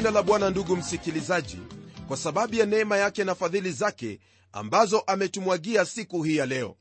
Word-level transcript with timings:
jina 0.00 0.10
la 0.10 0.22
bwana 0.22 0.50
ndugu 0.50 0.76
msikilizaji 0.76 1.58
kwa 2.08 2.16
sababu 2.16 2.54
ya 2.54 2.66
neema 2.66 2.96
yake 2.96 3.24
na 3.24 3.34
fadhili 3.34 3.72
zake 3.72 4.20
ambazo 4.52 5.00
ametumwagia 5.00 5.84
siku 5.84 6.22
hii 6.22 6.36
ya 6.36 6.46
leo. 6.46 6.76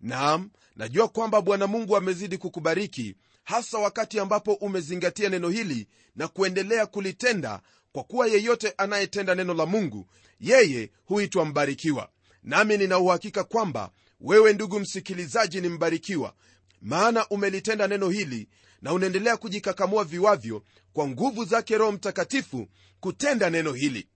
Naam 0.00 0.50
najua 0.76 1.08
kwamba 1.08 1.40
bwana 1.40 1.66
mungu 1.66 1.96
amezidi 1.96 2.38
kukubariki 2.38 3.14
hasa 3.44 3.78
wakati 3.78 4.20
ambapo 4.20 4.52
umezingatia 4.52 5.28
neno 5.28 5.48
hili 5.48 5.86
na 6.16 6.28
kuendelea 6.28 6.86
kulitenda 6.86 7.60
kwa 7.92 8.04
kuwa 8.04 8.26
yeyote 8.26 8.74
anayetenda 8.78 9.34
neno 9.34 9.54
la 9.54 9.66
mungu 9.66 10.06
yeye 10.40 10.90
huitwa 11.04 11.44
mbarikiwa. 11.44 12.08
Nami 12.42 12.76
nina 12.78 12.98
uhakika 12.98 13.44
kwamba 13.44 13.90
wewe 14.20 14.52
ndugu 14.52 14.80
msikilizaji 14.80 15.60
ni 15.60 15.68
mbarikiwa 15.68 16.34
maana 16.82 17.28
umelitenda 17.28 17.88
neno 17.88 18.08
hili 18.08 18.48
na 18.84 18.92
unaendelea 18.92 19.36
kujikakamua 19.36 20.04
viwavyo 20.04 20.62
kwa 20.92 21.08
nguvu 21.08 21.44
zake 21.44 21.78
roho 21.78 21.92
mtakatifu 21.92 22.68
kutenda 23.00 23.50
neno 23.50 23.72
hili. 23.72 24.08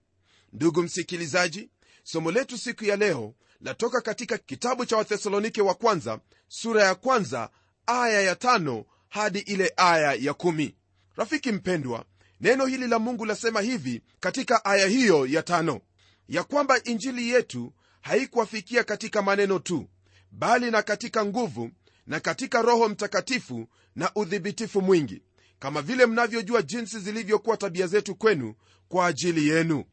Ndugu 0.53 0.83
msikilizaji 0.83 1.69
somo 2.03 2.31
letu 2.31 2.57
siku 2.57 2.85
ya 2.85 2.95
leo 2.95 3.33
latoka 3.61 4.01
katika 4.01 4.37
kitabu 4.37 4.85
cha 4.85 4.97
wathesalonike 4.97 5.61
wa 5.61 5.73
kwanza 5.73 6.19
sura 6.47 6.83
ya 6.83 6.95
kwanza 6.95 7.49
aya 7.85 8.21
ya 8.21 8.35
tano 8.35 8.85
hadi 9.09 9.39
ile 9.39 9.73
aya 9.77 10.13
ya 10.13 10.33
kumi. 10.33 10.75
Rafiki 11.15 11.51
mpendwa 11.51 12.05
neno 12.41 12.65
hili 12.65 12.87
la 12.87 12.99
mungu 12.99 13.25
lasema 13.25 13.61
hivi 13.61 14.01
katika 14.19 14.65
aya 14.65 14.87
hiyo 14.87 15.25
ya 15.27 15.43
tano 15.43 15.81
ya 16.27 16.43
kwamba 16.43 16.83
injili 16.83 17.29
yetu 17.29 17.73
haikuwafikia 18.01 18.83
katika 18.83 19.21
maneno 19.21 19.59
tu 19.59 19.89
bali 20.31 20.71
na 20.71 20.81
katika 20.81 21.25
nguvu 21.25 21.71
na 22.09 22.19
katika 22.19 22.61
roho 22.61 22.89
mtakatifu 22.89 23.67
na 23.95 24.11
udhibitifu 24.15 24.81
mwingi 24.81 25.21
kama 25.59 25.81
vile 25.81 26.05
mnavyojua 26.05 26.61
jinsi 26.61 26.99
zilivyokuwa 26.99 27.57
tabia 27.57 27.87
zetu 27.87 28.15
kwenu 28.15 28.53
kwa 28.87 29.05
ajili 29.07 29.47
yenu. 29.47 29.83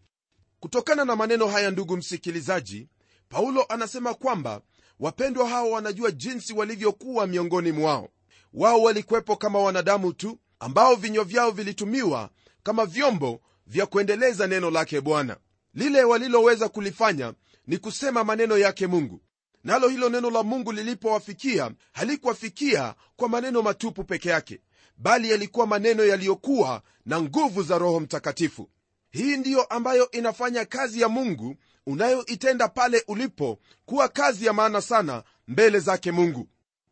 Kutokana 0.60 1.04
na 1.04 1.16
maneno 1.16 1.46
haya 1.46 1.70
ndugu 1.70 1.96
msikilizaji 1.96 2.88
paulo 3.28 3.64
anasema 3.68 4.14
kwamba 4.14 4.60
wapendwa 5.00 5.48
hao 5.48 5.70
wanajua 5.70 6.10
jinsi 6.10 6.52
walivyokuwa 6.52 7.26
miongoni 7.26 7.72
mwao. 7.72 8.08
Wao 8.52 8.82
walikuwepo 8.82 9.36
kama 9.36 9.58
wanadamu 9.58 10.12
tu 10.12 10.38
ambao 10.58 10.94
vinywa 10.94 11.24
vyao 11.24 11.50
vilitumiwa 11.50 12.30
kama 12.62 12.86
vyombo 12.86 13.40
vya 13.66 13.86
kuendeleza 13.86 14.46
neno 14.46 14.70
lake 14.70 15.00
bwana. 15.00 15.36
Lile 15.74 16.04
waliloweza 16.04 16.68
kulifanya 16.68 17.34
ni 17.66 17.78
kusema 17.78 18.24
maneno 18.24 18.58
yake 18.58 18.86
mungu 18.86 19.20
nalo 19.66 19.88
hilo 19.88 20.08
neno 20.08 20.30
la 20.30 20.42
mungu 20.42 20.72
lilipowafikia 20.72 21.70
halikuwafikia 21.92 22.94
kwa 23.16 23.28
maneno 23.28 23.62
matupu 23.62 24.04
peke 24.04 24.28
yake 24.28 24.60
bali 24.96 25.30
yalikuwa 25.30 25.66
maneno 25.66 26.04
yaliyokuwa 26.04 26.82
na 27.06 27.20
nguvu 27.22 27.62
za 27.62 27.78
roho 27.78 28.00
mtakatifu. 28.00 28.70
Hii 29.10 29.36
ndiyo 29.36 29.62
ambayo 29.62 30.10
inafanya 30.10 30.64
kazi 30.64 31.00
ya 31.00 31.08
mungu 31.08 31.56
unayoitenda 31.86 32.68
pale 32.68 33.04
ulipo 33.08 33.58
kuwa 33.86 34.08
kazi 34.08 34.46
ya 34.46 34.52
maana 34.52 34.80
sana 34.80 35.22
mbele 35.48 35.78
zake 35.78 36.12
mungu. 36.12 36.48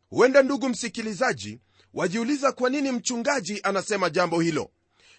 Huenda 0.09 0.41
ndugu 0.43 0.69
msikilizaji 0.69 1.59
wajiuliza 1.93 2.51
kwa 2.51 2.69
nini 2.69 2.91
mchungaji 2.91 3.59
anasema 3.63 4.09
jambo 4.09 4.39
hilo. 4.41 4.69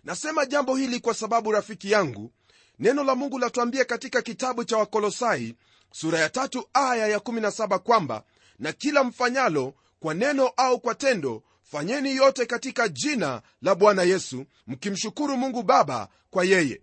Nasema 0.05 0.47
jambo 0.47 0.77
hili 0.77 1.01
kwa 1.01 1.15
sababu 1.15 1.53
rafiki 1.53 1.91
yangu 1.91 2.33
neno 2.79 3.05
la 3.05 3.15
mungu 3.15 3.39
latuambia 3.39 3.85
katika 3.85 4.23
kitabu 4.23 4.65
cha 4.65 4.77
wakolosai 4.77 5.55
sura 6.01 6.19
ya 6.19 6.29
tatu 6.31 6.69
aya 6.73 7.07
ya 7.09 7.19
17 7.19 7.79
kwamba 7.79 8.23
na 8.59 8.73
kila 8.73 9.05
mfanyalo 9.05 9.75
kwa 10.01 10.15
neno 10.15 10.47
au 10.57 10.81
kwa 10.81 10.95
tendo 10.95 11.43
fanyeni 11.63 12.17
yote 12.17 12.47
katika 12.47 12.89
jina 12.89 13.43
la 13.63 13.75
bwana 13.75 14.03
yesu 14.03 14.45
mkimshukuru 14.67 15.37
mungu 15.37 15.63
baba 15.63 16.09
kwa 16.31 16.45
yeye. 16.45 16.81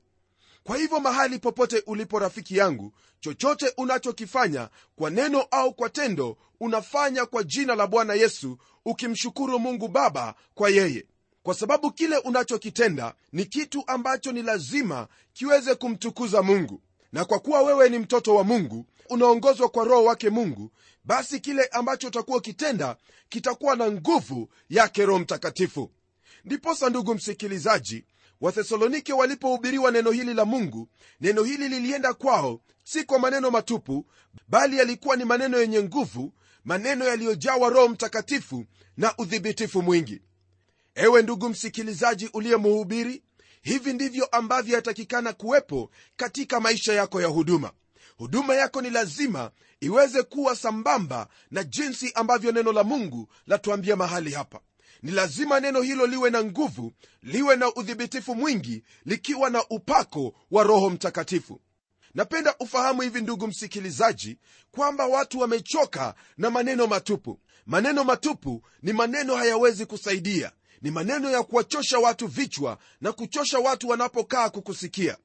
Kwa 0.64 0.78
hivyo 0.78 1.00
mahali 1.00 1.40
popote 1.40 1.84
ulipo 1.88 2.20
rafiki 2.20 2.58
yangu 2.58 2.94
chochote 3.20 3.74
unachokifanya 3.78 4.70
kwa 4.96 5.10
neno 5.10 5.42
au 5.52 5.74
kwa 5.74 5.90
tendo 5.90 6.38
unafanya 6.60 7.26
kwa 7.26 7.44
jina 7.44 7.76
la 7.76 7.88
bwana 7.88 8.14
yesu 8.14 8.58
ukimshukuru 8.86 9.60
mungu 9.60 9.88
baba 9.88 10.36
kwa 10.56 10.70
yeye. 10.70 11.06
Kwa 11.44 11.54
sababu 11.54 11.92
kile 11.92 12.18
unachokitenda 12.18 13.14
ni 13.32 13.46
kitu 13.46 13.84
ambacho 13.88 14.32
ni 14.32 14.42
lazima 14.42 15.08
kiweze 15.34 15.76
kumtukuza 15.76 16.42
mungu 16.42 16.82
na 17.14 17.26
kwa 17.26 17.40
kuwa 17.40 17.62
wewe 17.62 17.90
ni 17.90 18.00
mtoto 18.00 18.36
wa 18.36 18.44
mungu 18.44 18.86
unaongozwa 19.10 19.70
kwa 19.70 19.84
roho 19.86 20.04
wake 20.04 20.30
mungu 20.30 20.72
basi 21.04 21.40
kile 21.40 21.66
ambacho 21.66 22.08
utakuwa 22.08 22.38
ukitenda 22.38 22.98
kitakuwa 23.30 23.76
na 23.76 23.92
nguvu 23.92 24.50
yake 24.70 25.06
roho 25.06 25.20
mtakatifu. 25.20 25.92
Ndiposa 26.46 26.90
ndugu 26.90 27.16
msikilizaji 27.16 28.06
wathesalonike 28.42 29.14
walipohubiriwa 29.14 29.92
neno 29.92 30.12
hili 30.12 30.34
la 30.34 30.46
mungu 30.46 30.90
neno 31.22 31.44
hili 31.44 31.70
lilienda 31.70 32.14
kwao 32.14 32.62
si 32.84 33.04
kwa 33.04 33.20
maneno 33.20 33.52
matupu 33.52 34.06
bali 34.48 34.78
yalikuwa 34.78 35.16
ni 35.16 35.26
maneno 35.26 35.58
yenye 35.60 35.84
nguvu 35.84 36.34
maneno 36.64 37.06
yaliyojawa 37.06 37.70
roho 37.70 37.88
mtakatifu 37.88 38.66
na 38.98 39.14
udhibitifu 39.18 39.82
mwingi. 39.82 40.22
Ewe 40.96 41.22
ndugu 41.22 41.50
msikilizaji 41.50 42.30
uliyemuhubiri 42.34 43.24
hivi 43.64 43.94
ndivyo 43.94 44.26
ambavyo 44.26 44.76
yatakikana 44.76 45.34
kuwepo 45.34 45.90
katika 46.16 46.60
maisha 46.60 46.94
yako 46.94 47.22
ya 47.22 47.28
huduma. 47.28 47.72
Huduma 48.18 48.56
yako 48.56 48.82
ni 48.82 48.90
lazima 48.90 49.52
iweze 49.80 50.24
kuwa 50.24 50.56
sambamba 50.56 51.28
na 51.52 51.64
jinsi 51.64 52.12
ambavyo 52.16 52.52
neno 52.52 52.72
la 52.72 52.84
mungu 52.84 53.28
latuambia 53.48 53.96
mahali 53.96 54.32
hapa. 54.32 54.60
Ni 55.02 55.12
lazima 55.12 55.60
neno 55.60 55.82
hilo 55.82 56.06
liwe 56.08 56.30
na 56.30 56.44
nguvu 56.44 56.94
liwe 57.22 57.56
na 57.56 57.74
udhibitifu 57.76 58.36
mwingi 58.36 58.84
likiwa 59.06 59.50
na 59.50 59.64
upako 59.70 60.34
wa 60.52 60.64
roho 60.64 60.90
mtakatifu. 60.90 61.62
Napenda 62.14 62.56
ufahamu 62.60 63.02
hivi 63.02 63.22
ndugu 63.22 63.48
msikilizaji 63.48 64.38
kwamba 64.72 65.06
watu 65.06 65.40
wamechoka 65.40 66.16
na 66.38 66.50
maneno 66.50 66.88
matupu. 66.88 67.40
Maneno 67.66 68.04
matupu 68.04 68.64
ni 68.82 68.94
maneno 68.94 69.36
hayawezi 69.36 69.86
kusaidia 69.86 70.52
ni 70.84 70.92
maneno 70.92 71.30
ya 71.32 71.44
kuwachosha 71.44 72.00
watu 72.00 72.28
vichwa 72.28 72.78
na 73.02 73.12
kuchosha 73.12 73.60
watu 73.60 73.88
wanapokaa 73.88 74.50
kukusikia. 74.50 75.18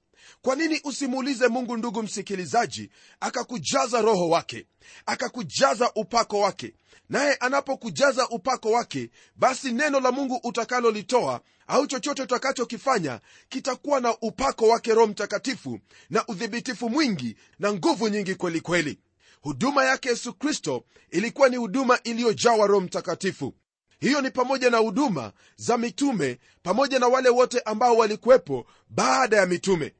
Kwa 0.42 0.56
nini 0.56 0.80
usimuulize 0.84 1.48
mungu 1.48 1.76
ndugu 1.76 2.02
msikilizaji 2.02 2.90
akakujaza 3.20 4.00
roho 4.00 4.28
wake 4.28 4.66
akakujaza 5.06 5.92
upako 5.94 6.40
wake? 6.40 6.74
Naye 7.08 7.34
anapokujaza 7.34 8.28
upako 8.28 8.70
wake 8.70 9.10
basi 9.36 9.72
neno 9.72 10.00
la 10.00 10.12
mungu 10.12 10.40
utakalolitoa 10.44 11.40
au 11.66 11.86
chochote 11.86 12.22
utakachokifanya 12.22 13.20
kitakuwa 13.48 14.00
na 14.00 14.16
upako 14.20 14.68
wake 14.68 14.94
roho 14.94 15.06
mtakatifu 15.06 15.80
na 16.10 16.26
udhibitifu 16.26 16.90
mwingi 16.90 17.36
na 17.58 17.72
nguvu 17.72 18.08
nyingi 18.08 18.34
kwelikweli 18.34 18.60
kweli. 18.94 19.00
huduma 19.40 19.84
yake 19.84 20.08
yesu 20.08 20.34
kristo 20.34 20.84
ilikuwa 21.10 21.48
ni 21.48 21.56
huduma 21.56 22.02
iliyojawa 22.02 22.66
roho 22.66 22.80
mtakatifu 22.80 23.54
hiyo 24.00 24.20
ni 24.20 24.30
pamoja 24.30 24.70
na 24.70 24.78
huduma 24.78 25.32
za 25.56 25.78
mitume 25.78 26.38
pamoja 26.62 26.98
na 26.98 27.06
wale 27.08 27.28
wote 27.28 27.60
ambao 27.60 27.96
walikuwepo 27.96 28.66
baada 28.90 29.36
ya 29.36 29.46
mitume. 29.46 29.94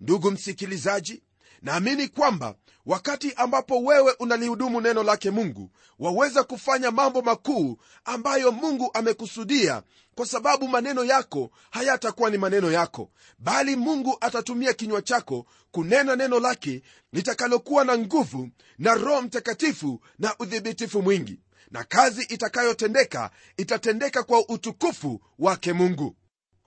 Ndugu 0.00 0.30
msikilizaji 0.30 1.22
naamini 1.62 2.08
kwamba 2.08 2.54
wakati 2.86 3.32
ambapo 3.36 3.82
wewe 3.82 4.12
unalihudumu 4.18 4.80
neno 4.80 5.02
lake 5.02 5.30
mungu 5.30 5.70
waweza 5.98 6.44
kufanya 6.44 6.90
mambo 6.90 7.22
makuu 7.22 7.78
ambayo 8.04 8.52
mungu 8.52 8.90
amekusudia 8.94 9.82
kwa 10.14 10.26
sababu 10.26 10.68
maneno 10.68 11.04
yako 11.04 11.50
hayatakuwa 11.70 12.30
ni 12.30 12.38
maneno 12.38 12.72
yako 12.72 13.10
bali 13.38 13.76
mungu 13.76 14.16
atatumia 14.20 14.72
kinywa 14.72 15.02
chako 15.02 15.46
kunena 15.70 16.16
neno 16.16 16.40
lake 16.40 16.82
litakalokuwa 17.12 17.84
na 17.84 17.98
nguvu 17.98 18.48
na 18.78 18.94
roho 18.94 19.22
mtakatifu 19.22 20.00
na 20.18 20.34
udhibitifu 20.38 21.02
mwingi 21.02 21.40
na 21.70 21.84
kazi 21.84 22.22
itakayotendeka 22.22 23.30
itatendeka 23.56 24.22
kwa 24.22 24.48
utukufu 24.48 25.20
wake 25.38 25.72
mungu. 25.72 26.16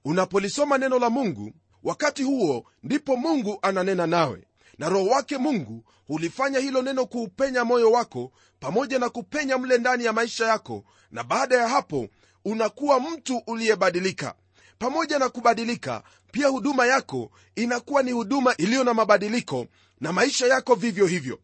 Unapolisoma 0.06 0.78
neno 0.78 1.00
la 1.00 1.10
mungu 1.10 1.52
wakati 1.84 2.24
huo 2.24 2.66
ndipo 2.84 3.16
mungu 3.16 3.60
ananena 3.62 4.08
nawe 4.08 4.44
na 4.78 4.90
roho 4.90 5.06
wake 5.06 5.38
mungu 5.38 5.84
hulifanya 6.08 6.60
hilo 6.60 6.82
neno 6.82 7.06
kuupenya 7.06 7.66
moyo 7.66 7.92
wako 7.92 8.32
pamoja 8.60 9.00
na 9.00 9.10
kupenya 9.10 9.58
mle 9.58 9.78
ndani 9.78 10.04
ya 10.06 10.14
maisha 10.14 10.46
yako 10.48 10.84
na 11.12 11.24
baada 11.24 11.58
ya 11.58 11.68
hapo 11.68 12.08
unakuwa 12.46 13.00
mtu 13.00 13.42
uliyebadilika. 13.48 14.36
Pamoja 14.80 15.20
na 15.20 15.30
kubadilika 15.30 16.04
pia 16.32 16.48
huduma 16.48 16.86
yako 16.86 17.32
inakuwa 17.56 18.04
ni 18.04 18.12
huduma 18.12 18.58
iliyo 18.58 18.84
na 18.84 18.94
mabadiliko 18.94 19.66
na 20.02 20.14
maisha 20.14 20.48
yako 20.48 20.76
vivyo 20.76 21.06
hivyo 21.06 21.40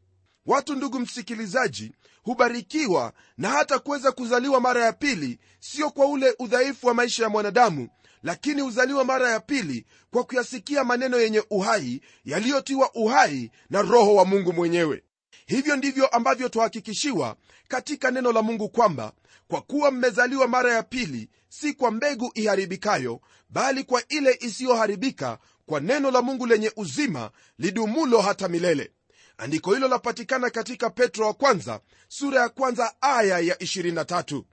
watu 0.46 0.76
ndugu 0.76 1.00
msikilizaji 1.00 1.92
hubarikiwa 2.24 3.14
na 3.38 3.50
hata 3.50 3.80
kuweza 3.80 4.12
kuzaliwa 4.12 4.62
mara 4.62 4.86
ya 4.86 4.94
pili 4.94 5.40
sio 5.60 5.90
kwa 5.90 6.06
ule 6.06 6.36
udhaifu 6.40 6.88
wa 6.88 6.94
maisha 6.94 7.24
ya 7.24 7.30
mwanadamu 7.30 7.90
lakini 8.24 8.62
huzaliwa 8.62 9.04
mara 9.04 9.32
ya 9.32 9.40
pili 9.40 9.86
kwa 10.12 10.24
kuyasikia 10.24 10.84
maneno 10.84 11.20
yenye 11.20 11.44
uhai 11.50 12.02
yaliyotiwa 12.26 12.90
uhai 12.94 13.52
na 13.70 13.82
roho 13.82 14.16
wa 14.16 14.26
mungu 14.26 14.54
mwenyewe. 14.54 15.04
Hivyo 15.46 15.76
ndivyo 15.76 16.08
ambavyo 16.08 16.50
twahakikishiwa 16.50 17.36
katika 17.68 18.12
neno 18.12 18.32
la 18.32 18.42
mungu 18.42 18.70
kwamba 18.70 19.14
kwa 19.48 19.62
kuwa 19.62 19.92
mmezaliwa 19.92 20.48
mara 20.48 20.74
ya 20.74 20.84
pili 20.84 21.30
si 21.50 21.74
kwa 21.74 21.92
mbegu 21.92 22.32
iharibikayo 22.34 23.22
bali 23.50 23.84
kwa 23.84 24.08
ile 24.08 24.38
isiyoharibika 24.42 25.38
kwa 25.66 25.80
neno 25.80 26.12
la 26.12 26.22
mungu 26.22 26.46
lenye 26.46 26.72
uzima 26.76 27.32
lidumulo 27.58 28.22
hata 28.22 28.48
milele 28.48 28.92
andiko 29.38 29.74
hilo 29.74 29.88
lapatikana 29.88 30.50
katika 30.50 30.90
petro 30.90 31.26
wa 31.28 31.34
kwanza 31.34 31.80
sura 32.08 32.42
ya 32.42 32.50
kwanza 32.50 32.94
aya 33.02 33.40
ya 33.40 33.56
23 33.56 34.44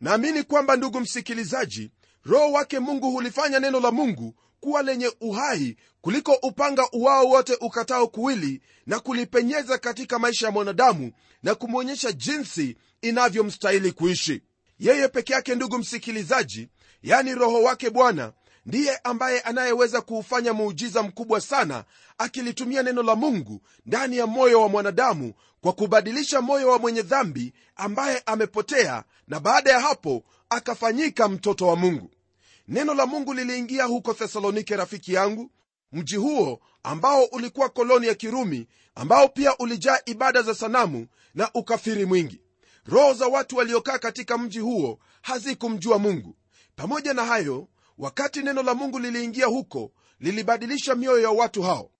naamini 0.00 0.42
kwamba 0.42 0.76
ndugu 0.76 1.00
msikilizaji 1.00 1.90
roho 2.24 2.52
wake 2.52 2.78
mungu 2.78 3.10
hulifanya 3.10 3.60
neno 3.60 3.80
la 3.80 3.90
mungu 3.90 4.34
kuwa 4.60 4.82
lenye 4.82 5.12
uhai 5.20 5.76
kuliko 6.00 6.32
upanga 6.42 6.88
uwao 6.92 7.26
wote 7.28 7.56
ukatao 7.60 8.08
kuwili 8.08 8.62
na 8.86 9.00
kulipenyeza 9.00 9.78
katika 9.78 10.18
maisha 10.18 10.46
ya 10.46 10.52
mwanadamu 10.52 11.12
na 11.42 11.54
kumwonyesha 11.54 12.12
jinsi 12.12 12.76
inavyomstahili 13.02 13.92
kuishi. 13.92 14.42
Yeye 14.78 15.08
peke 15.08 15.32
yake 15.32 15.54
ndugu 15.54 15.78
msikilizaji 15.78 16.68
yani 17.02 17.34
roho 17.34 17.62
wake 17.62 17.90
bwana 17.90 18.32
ndiye 18.68 18.96
ambaye 19.04 19.40
anayeweza 19.40 20.00
kuufanya 20.00 20.52
muujiza 20.52 21.02
mkubwa 21.02 21.40
sana 21.40 21.84
akilitumia 22.18 22.82
neno 22.82 23.02
la 23.02 23.14
mungu 23.16 23.60
ndani 23.86 24.16
ya 24.16 24.26
moyo 24.26 24.62
wa 24.62 24.68
mwanadamu 24.68 25.32
kwa 25.60 25.72
kubadilisha 25.72 26.40
moyo 26.40 26.68
wa 26.68 26.78
mwenye 26.78 27.02
dhambi 27.02 27.52
ambaye 27.76 28.22
amepotea 28.26 29.04
na 29.28 29.40
baada 29.40 29.70
ya 29.72 29.80
hapo 29.80 30.24
akafanyika 30.50 31.28
mtoto 31.28 31.66
wa 31.66 31.76
mungu. 31.76 32.10
Neno 32.68 32.94
la 32.94 33.06
mungu 33.06 33.34
liliingia 33.34 33.84
huko 33.84 34.14
thesalonike 34.14 34.76
rafiki 34.76 35.12
yangu 35.12 35.50
mji 35.92 36.16
huo 36.16 36.60
ambao 36.82 37.24
ulikuwa 37.24 37.68
koloni 37.68 38.06
ya 38.06 38.14
kirumi 38.14 38.66
ambao 38.94 39.28
pia 39.28 39.56
ulijaa 39.58 39.98
ibada 40.06 40.42
za 40.42 40.54
sanamu 40.54 41.06
na 41.34 41.50
ukafiri 41.54 42.04
mwingi. 42.04 42.40
Roho 42.86 43.14
za 43.14 43.26
watu 43.26 43.56
waliokaa 43.56 43.98
katika 43.98 44.38
mji 44.38 44.58
huo 44.58 44.98
hazikumjua 45.22 45.98
mungu. 45.98 46.36
Pamoja 46.76 47.14
na 47.14 47.24
hayo 47.24 47.68
wakati 47.98 48.42
neno 48.42 48.62
la 48.62 48.74
mungu 48.74 48.98
liliingia 48.98 49.46
huko 49.46 49.92
lilibadilisha 50.20 50.94
mioyo 50.94 51.22
ya 51.22 51.30
watu 51.30 51.62
hao. 51.62 51.90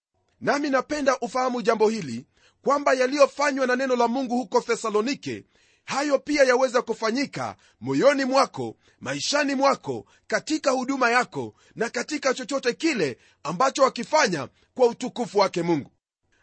Nami 0.40 0.70
napenda 0.70 1.18
ufahamu 1.18 1.62
jambo 1.62 1.88
hili 1.88 2.26
kwamba 2.62 2.92
yaliyofanywa 2.94 3.66
na 3.66 3.76
neno 3.76 3.96
la 3.96 4.08
mungu 4.08 4.36
huko 4.36 4.60
thesalonike 4.60 5.44
hayo 5.84 6.18
pia 6.18 6.44
yaweza 6.44 6.82
kufanyika 6.82 7.56
moyoni 7.80 8.24
mwako 8.24 8.76
maishani 9.00 9.54
mwako 9.54 10.06
katika 10.26 10.70
huduma 10.70 11.10
yako 11.10 11.54
na 11.74 11.90
katika 11.90 12.34
chochote 12.34 12.72
kile 12.72 13.18
ambacho 13.42 13.82
wakifanya 13.82 14.48
kwa 14.74 14.86
utukufu 14.86 15.38
wake 15.38 15.62
mungu. 15.62 15.90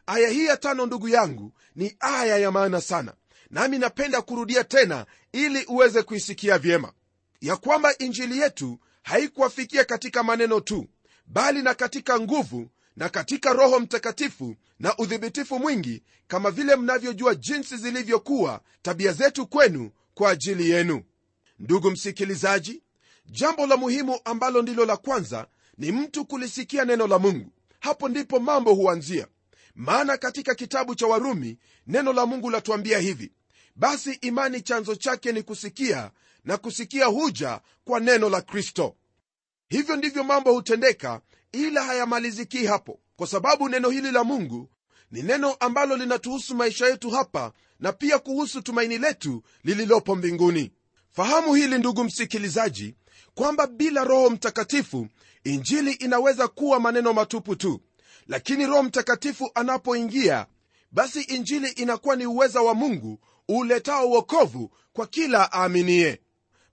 Aya 0.05 0.29
hii 0.29 0.45
ya 0.45 0.57
tano 0.57 0.85
ndugu 0.85 1.09
yangu 1.09 1.53
ni 1.75 1.95
aya 1.99 2.37
ya 2.37 2.51
maana 2.51 2.81
sana. 2.81 3.13
Nami 3.49 3.79
napenda 3.79 4.21
kurudia 4.21 4.63
tena 4.63 5.05
ili 5.31 5.65
uweze 5.65 6.03
kuisikia 6.03 6.57
vyema. 6.57 6.93
Ya 7.41 7.55
kwamba 7.57 7.97
injili 7.97 8.39
yetu 8.39 8.79
haikuwafikia 9.09 9.83
katika 9.83 10.23
maneno 10.23 10.59
tu 10.59 10.87
bali 11.27 11.61
na 11.61 11.73
katika 11.73 12.19
nguvu 12.19 12.69
na 12.95 13.09
katika 13.09 13.53
roho 13.53 13.79
mtakatifu 13.79 14.55
na 14.79 14.97
udhibitifu 14.97 15.59
mwingi 15.59 16.03
kama 16.27 16.51
vile 16.51 16.75
mnavyojua 16.75 17.35
jinsi 17.35 17.77
zilivyokuwa 17.77 18.61
tabia 18.81 19.13
zetu 19.13 19.47
kwenu 19.47 19.91
kwa 20.13 20.29
ajili 20.31 20.69
yenu. 20.69 21.03
Ndugu 21.59 21.91
msikilizaji 21.91 22.83
jambo 23.25 23.67
la 23.67 23.77
muhimu 23.77 24.19
ambalo 24.25 24.61
ndilo 24.61 24.85
la 24.85 24.97
kwanza 24.97 25.47
ni 25.77 25.91
mtu 25.91 26.25
kulisikia 26.25 26.85
neno 26.85 27.07
la 27.07 27.19
mungu. 27.19 27.51
Hapo 27.79 28.09
ndipo 28.09 28.39
mambo 28.39 28.73
huanzia. 28.73 29.27
Maana 29.75 30.17
katika 30.17 30.55
kitabu 30.55 30.95
cha 30.95 31.07
warumi 31.07 31.57
neno 31.87 32.13
la 32.13 32.25
mungu 32.25 32.49
latuambia 32.49 32.99
hivi 32.99 33.31
basi 33.75 34.11
imani 34.11 34.61
chanzo 34.61 34.95
chake 34.95 35.31
ni 35.31 35.43
kusikia 35.43 36.11
na 36.45 36.57
kusikia 36.57 37.05
huja 37.05 37.61
kwa 37.85 37.99
neno 37.99 38.29
la 38.29 38.41
kristo. 38.41 38.95
Hivyo 39.69 39.95
ndivyo 39.95 40.23
mambo 40.23 40.53
hutendeka 40.53 41.21
ila 41.51 41.83
hayamalizikii 41.83 42.65
hapo 42.65 42.99
kwa 43.15 43.27
sababu 43.27 43.69
neno 43.69 43.89
hili 43.89 44.11
la 44.11 44.23
mungu 44.23 44.69
ni 45.11 45.21
neno 45.21 45.53
ambalo 45.53 45.97
linatuhusu 45.97 46.55
maisha 46.55 46.87
yetu 46.87 47.09
hapa 47.09 47.51
na 47.79 47.93
pia 47.93 48.19
kuhusu 48.19 48.61
tumaini 48.61 48.97
letu 48.97 49.43
lililopo 49.63 50.15
mbinguni. 50.15 50.71
Fahamu 51.11 51.53
hili 51.55 51.77
ndugu 51.77 52.03
msikilizaji 52.03 52.95
kwamba 53.35 53.67
bila 53.67 54.03
roho 54.03 54.29
mtakatifu 54.29 55.07
injili 55.43 55.91
inaweza 55.91 56.47
kuwa 56.47 56.79
maneno 56.79 57.13
matupu 57.13 57.55
tu. 57.55 57.81
Lakini 58.27 58.65
roho 58.65 58.83
mtakatifu 58.83 59.51
anapoingia 59.55 60.45
basi 60.91 61.21
injili 61.21 61.69
inakuwa 61.69 62.15
ni 62.15 62.25
uweza 62.25 62.61
wa 62.61 62.73
mungu 62.73 63.19
uletao 63.49 64.07
uokovu 64.09 64.71
kwa 64.93 65.07
kila 65.07 65.49
aaminiye 65.53 66.21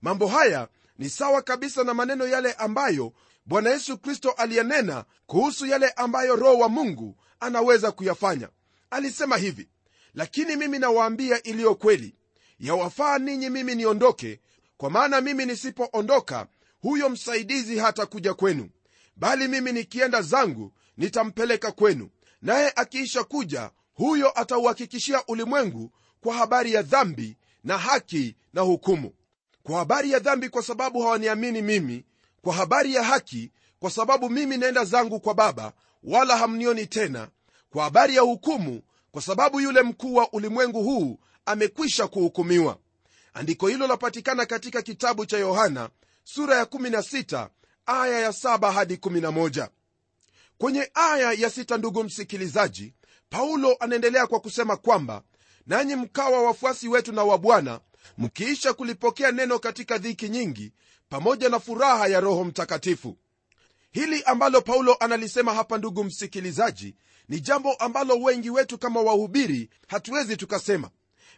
mambo 0.03 0.27
haya 0.27 0.67
ni 0.97 1.09
sawa 1.09 1.41
kabisa 1.41 1.83
na 1.83 1.93
maneno 1.93 2.27
yale 2.27 2.53
ambayo 2.53 3.13
bwana 3.45 3.69
yesu 3.69 3.97
kristo 3.97 4.31
aliyenena 4.31 5.05
kuhusu 5.25 5.65
yale 5.65 5.89
ambayo 5.89 6.35
roho 6.35 6.57
wa 6.57 6.69
mungu 6.69 7.17
anaweza 7.39 7.91
kuyafanya. 7.91 8.49
Alisema 8.89 9.37
hivi 9.37 9.69
lakini 10.13 10.55
mimi 10.55 10.79
nawaambia 10.79 11.43
iliyo 11.43 11.75
kweli 11.75 12.15
yawafaa 12.59 13.17
ninyi 13.17 13.49
mimi 13.49 13.75
niondoke 13.75 14.39
kwa 14.77 14.89
maana 14.89 15.21
mimi 15.21 15.45
nisipoondoka 15.45 16.47
huyo 16.81 17.09
msaidizi 17.09 17.77
hata 17.79 18.05
kuja 18.05 18.33
kwenu. 18.33 18.69
Bali 19.15 19.47
mimi 19.47 19.71
nikienda 19.71 20.21
zangu 20.21 20.73
nitampeleka 20.97 21.71
kwenu. 21.71 22.09
Naye 22.41 22.73
akiisha 22.75 23.23
kuja 23.23 23.71
huyo 23.93 24.39
atauhakikishia 24.39 25.23
ulimwengu 25.27 25.91
kwa 26.21 26.33
habari 26.35 26.73
ya 26.73 26.81
dhambi 26.81 27.37
na 27.63 27.77
haki 27.77 28.35
na 28.53 28.61
hukumu 28.61 29.13
kwa 29.63 29.77
habari 29.79 30.11
ya 30.11 30.19
dhambi 30.19 30.49
kwa 30.49 30.63
sababu 30.63 31.01
hawaniamini 31.01 31.61
mimi 31.61 32.05
kwa 32.41 32.53
habari 32.53 32.93
ya 32.95 33.03
haki 33.03 33.51
kwa 33.79 33.91
sababu 33.91 34.29
mimi 34.29 34.57
naenda 34.57 34.85
zangu 34.85 35.19
kwa 35.19 35.33
baba 35.33 35.73
wala 36.03 36.37
hamnioni 36.37 36.87
tena 36.87 37.27
kwa 37.69 37.83
habari 37.83 38.15
ya 38.15 38.21
hukumu 38.21 38.81
kwa 39.11 39.21
sababu 39.21 39.59
yule 39.61 39.81
mkuu 39.81 40.15
wa 40.15 40.33
ulimwengu 40.33 40.83
huu 40.83 41.19
amekwisha 41.45 42.07
kuhukumiwa. 42.07 42.77
Andiko 43.33 43.67
hilo 43.67 43.87
lapatikana 43.87 44.45
katika 44.45 44.81
kitabu 44.81 45.25
cha 45.25 45.37
yohana 45.37 45.89
sura 46.23 46.55
ya 46.57 46.63
16 46.63 47.49
aya 47.85 48.19
ya 48.19 48.29
7 48.29 48.71
hadi 48.71 48.95
11 48.95 49.67
kwenye 50.57 50.91
aya 50.93 51.31
ya 51.31 51.49
6 51.49 51.77
ndugu 51.77 52.03
msikilizaji 52.03 52.93
paulo 53.29 53.75
anaendelea 53.79 54.27
kwa 54.27 54.39
kusema 54.39 54.77
kwamba 54.77 55.21
nanyi 55.67 55.95
mkawa 55.95 56.41
wafuasi 56.43 56.87
wetu 56.87 57.11
na 57.11 57.23
wa 57.23 57.37
bwana 57.37 57.79
mkiisha 58.17 58.73
kulipokea 58.73 59.31
neno 59.31 59.59
katika 59.59 59.97
dhiki 59.97 60.29
nyingi 60.29 60.73
pamoja 61.09 61.49
na 61.49 61.59
furaha 61.59 62.07
ya 62.07 62.19
roho 62.19 62.43
mtakatifu. 62.43 63.17
Hili 63.91 64.23
ambalo 64.23 64.61
paulo 64.61 64.93
analisema 64.99 65.53
hapa 65.53 65.77
ndugu 65.77 66.03
msikilizaji 66.03 66.95
ni 67.29 67.39
jambo 67.39 67.73
ambalo 67.73 68.15
wengi 68.15 68.49
wetu 68.49 68.77
kama 68.77 69.01
wahubiri 69.01 69.69
hatuwezi 69.87 70.37
tukasema. 70.37 70.89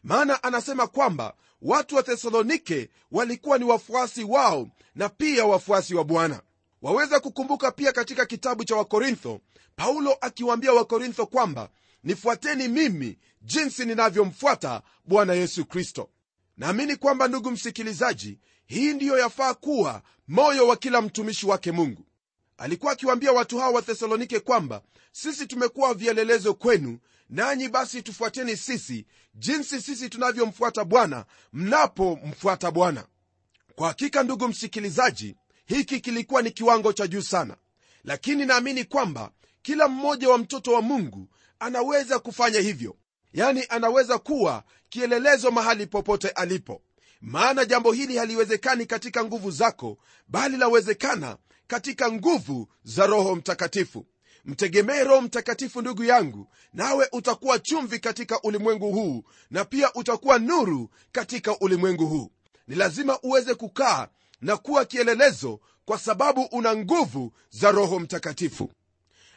Maana 0.03 0.43
anasema 0.43 0.88
kwamba 0.88 1.34
watu 1.62 1.95
wa 1.95 2.03
thesalonike 2.03 2.89
walikuwa 3.12 3.57
ni 3.57 3.65
wafuasi 3.65 4.24
wao 4.24 4.67
na 4.95 5.10
pia 5.10 5.45
wafuasi 5.45 5.95
wa 5.95 6.03
bwana. 6.03 6.41
Waweza 6.81 7.19
kukumbuka 7.19 7.72
pia 7.72 7.91
katika 7.91 8.25
kitabu 8.25 8.63
cha 8.63 8.75
wakorintho 8.75 9.41
paulo 9.75 10.17
akiwaambia 10.22 10.74
wakorintho 10.74 11.25
kwamba 11.25 11.69
nifuateni 12.03 12.67
mimi 12.67 13.17
jinsi 13.41 13.86
ninavyomfuata 13.86 14.81
bwana 15.05 15.34
yesu 15.34 15.65
kristo 15.65 16.10
naamini 16.57 16.95
kwamba 16.95 17.27
ndugu 17.27 17.51
msikilizaji 17.51 18.39
hii 18.65 18.93
ndiyo 18.93 19.17
yafaa 19.17 19.53
kuwa 19.53 20.01
moyo 20.27 20.67
wa 20.67 20.77
kila 20.77 21.01
mtumishi 21.01 21.45
wake 21.45 21.71
mungu. 21.71 22.05
Alikuwa 22.57 22.91
akiwaambia 22.91 23.31
watu 23.31 23.57
hawa 23.59 23.71
wa 23.71 23.81
thesalonike 23.81 24.39
kwamba 24.39 24.81
sisi 25.12 25.47
tumekuwa 25.47 25.93
vielelezo 25.93 26.53
kwenu 26.53 27.00
nanyi 27.29 27.69
basi 27.69 28.01
tufuateni 28.01 28.57
sisi 28.57 29.05
jinsi 29.35 29.81
sisi 29.81 30.09
tunavyomfuata 30.09 30.83
bwana 30.85 31.25
mnapomfuata 31.53 32.71
bwana. 32.71 33.05
Kwa 33.75 33.88
hakika 33.88 34.24
ndugu 34.24 34.47
msikilizaji 34.47 35.35
hiki 35.65 36.00
kilikuwa 36.00 36.41
ni 36.41 36.51
kiwango 36.51 36.93
cha 36.93 37.07
juu 37.07 37.21
sana. 37.21 37.57
Lakini 38.03 38.45
naamini 38.45 38.83
kwamba 38.83 39.31
kila 39.62 39.88
mmoja 39.88 40.29
wa 40.29 40.38
mtoto 40.38 40.71
wa 40.74 40.81
mungu 40.81 41.29
anaweza 41.59 42.19
kufanya 42.19 42.59
hivyo 42.59 42.95
yani 43.35 43.65
anaweza 43.69 44.17
kuwa 44.17 44.63
kielelezo 44.89 45.51
mahali 45.51 45.87
popote 45.87 46.29
alipo. 46.29 46.81
Maana 47.21 47.65
jambo 47.65 47.91
hili 47.91 48.17
haliwezekani 48.17 48.85
katika 48.85 49.23
nguvu 49.25 49.51
zako 49.51 49.97
bali 50.27 50.57
lawezekana 50.57 51.37
katika 51.67 52.11
nguvu 52.11 52.67
za 52.83 53.05
roho 53.05 53.35
mtakatifu. 53.35 54.05
Mtegemee 54.45 55.03
roho 55.03 55.21
mtakatifu 55.21 55.81
ndugu 55.81 56.03
yangu 56.03 56.47
nawe 56.73 57.07
utakuwa 57.11 57.59
chumvi 57.59 57.99
katika 57.99 58.41
ulimwengu 58.41 58.91
huu 58.91 59.23
na 59.51 59.65
pia 59.65 59.93
utakuwa 59.93 60.39
nuru 60.39 60.89
katika 61.11 61.59
ulimwengu 61.59 62.05
huu. 62.07 62.31
Ni 62.67 62.75
lazima 62.75 63.19
uweze 63.23 63.53
kukaa 63.53 64.07
na 64.41 64.57
kuwa 64.57 64.85
kielelezo 64.85 65.59
kwa 65.85 65.99
sababu 65.99 66.41
una 66.43 66.75
nguvu 66.75 67.31
za 67.49 67.71
roho 67.71 67.99
mtakatifu. 67.99 68.71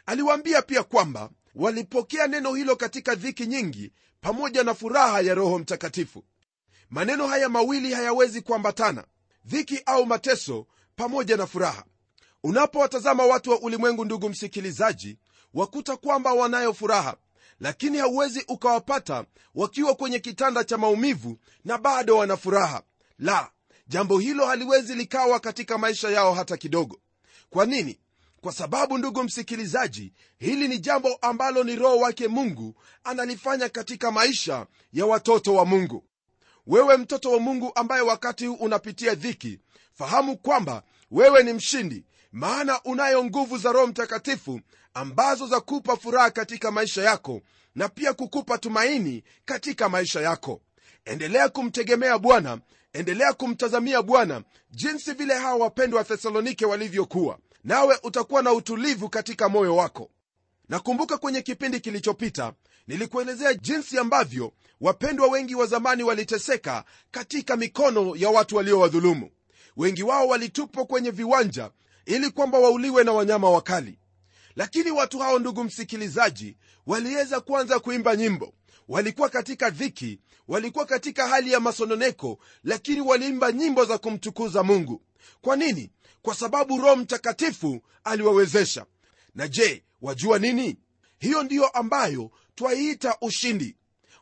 Aliwaambia 0.05 0.61
pia 0.61 0.83
kwamba 0.83 1.29
walipokea 1.55 2.27
neno 2.27 2.53
hilo 2.53 2.75
katika 2.75 3.15
dhiki 3.15 3.45
nyingi 3.45 3.91
pamoja 4.21 4.63
na 4.63 4.73
furaha 4.73 5.21
ya 5.21 5.33
roho 5.35 5.59
mtakatifu. 5.59 6.23
Maneno 6.89 7.27
haya 7.27 7.49
mawili 7.49 7.93
hayawezi 7.93 8.41
kuambatana 8.41 9.03
dhiki 9.45 9.81
au 9.85 10.05
mateso 10.05 10.67
pamoja 10.95 11.37
na 11.37 11.47
furaha. 11.47 11.83
Unapowatazama 12.43 13.25
watu 13.25 13.51
wa 13.51 13.59
ulimwengu 13.61 14.05
ndugu 14.05 14.29
msikilizaji 14.29 15.17
wakuta 15.53 15.97
kwamba 15.97 16.33
wanayo 16.33 16.73
furaha 16.73 17.17
lakini 17.59 17.97
hauwezi 17.97 18.43
ukawapata 18.47 19.25
wakiwa 19.55 19.95
kwenye 19.95 20.19
kitanda 20.19 20.63
cha 20.63 20.77
maumivu 20.77 21.37
na 21.65 21.77
bado 21.77 22.17
wana 22.17 22.37
furaha. 22.37 22.83
La 23.19 23.51
jambo 23.87 24.19
hilo 24.19 24.45
haliwezi 24.45 24.95
likawa 24.95 25.39
katika 25.39 25.77
maisha 25.77 26.09
yao 26.09 26.33
hata 26.33 26.57
kidogo. 26.57 26.99
Kwa 27.49 27.65
nini 27.65 27.99
kwa 28.41 28.51
sababu 28.53 28.97
ndugu 28.97 29.23
msikilizaji 29.23 30.13
hili 30.37 30.67
ni 30.67 30.79
jambo 30.79 31.15
ambalo 31.21 31.63
ni 31.63 31.75
roho 31.75 31.97
wake 31.97 32.27
mungu 32.27 32.75
analifanya 33.03 33.69
katika 33.69 34.11
maisha 34.11 34.65
ya 34.93 35.05
watoto 35.05 35.53
wa 35.53 35.65
mungu. 35.65 36.03
Wewe 36.67 36.97
mtoto 36.97 37.31
wa 37.31 37.39
mungu 37.39 37.71
ambaye 37.75 38.01
wakati 38.01 38.45
huu 38.45 38.55
unapitia 38.55 39.15
dhiki 39.15 39.59
fahamu 39.93 40.37
kwamba 40.37 40.83
wewe 41.11 41.43
ni 41.43 41.53
mshindi 41.53 42.05
maana 42.31 42.83
unayo 42.83 43.23
nguvu 43.25 43.57
za 43.57 43.71
roho 43.71 43.87
mtakatifu 43.87 44.61
ambazo 44.93 45.47
za 45.47 45.59
kupa 45.59 45.95
furaha 45.97 46.31
katika 46.31 46.71
maisha 46.71 47.01
yako 47.03 47.41
na 47.75 47.89
pia 47.89 48.13
kukupa 48.13 48.57
tumaini 48.57 49.23
katika 49.45 49.89
maisha 49.89 50.21
yako. 50.21 50.61
Endelea 51.05 51.49
kumtegemea 51.49 52.17
bwana 52.19 52.59
endelea 52.93 53.33
kumtazamia 53.33 54.01
bwana 54.01 54.43
jinsi 54.71 55.13
vile 55.13 55.33
hawa 55.35 55.55
wapendwa 55.55 55.97
wa 55.97 56.03
thesalonike 56.03 56.65
walivyokuwa 56.65 57.39
nawe 57.63 57.99
utakuwa 58.03 58.41
na 58.43 58.53
utulivu 58.53 59.09
katika 59.09 59.49
moyo 59.49 59.75
wako. 59.75 60.09
Nakumbuka 60.69 61.17
kwenye 61.17 61.41
kipindi 61.41 61.79
kilichopita 61.79 62.53
nilikuelezea 62.87 63.53
jinsi 63.53 63.97
ambavyo 63.97 64.53
wapendwa 64.81 65.27
wengi 65.27 65.55
wa 65.55 65.65
zamani 65.65 66.03
waliteseka 66.03 66.83
katika 67.11 67.55
mikono 67.57 68.15
ya 68.15 68.29
watu 68.29 68.55
waliowadhulumu. 68.55 69.29
Wengi 69.77 70.03
wao 70.03 70.27
walitupwa 70.27 70.85
kwenye 70.85 71.11
viwanja 71.11 71.71
ili 72.05 72.29
kwamba 72.31 72.59
wauliwe 72.59 73.03
na 73.03 73.11
wanyama 73.11 73.49
wakali. 73.49 73.99
Lakini 74.55 74.91
watu 74.91 75.19
hao 75.19 75.39
ndugu 75.39 75.63
msikilizaji 75.63 76.57
waliweza 76.87 77.39
kuanza 77.39 77.79
kuimba 77.79 78.15
nyimbo. 78.15 78.53
Walikuwa 78.87 79.29
katika 79.29 79.69
dhiki 79.69 80.19
walikuwa 80.47 80.85
katika 80.85 81.27
hali 81.27 81.51
ya 81.51 81.59
masononeko 81.59 82.39
lakini 82.63 83.01
waliimba 83.01 83.51
nyimbo 83.51 83.85
za 83.85 83.97
kumtukuza 83.97 84.63
mungu 84.63 85.01
kwa 85.41 85.55
nini? 85.55 85.91
Kwa 86.21 86.35
sababu 86.35 86.77
roho 86.77 86.95
mtakatifu 86.95 87.81
aliwawezesha. 88.03 88.85
Na 89.35 89.47
je 89.47 89.83
wajua 90.01 90.39
nini? 90.39 90.77
Hiyo 91.19 91.43
ndiyo 91.43 91.67
ambayo 91.67 92.31
twaiita 92.55 93.17
ushindi. 93.21 93.75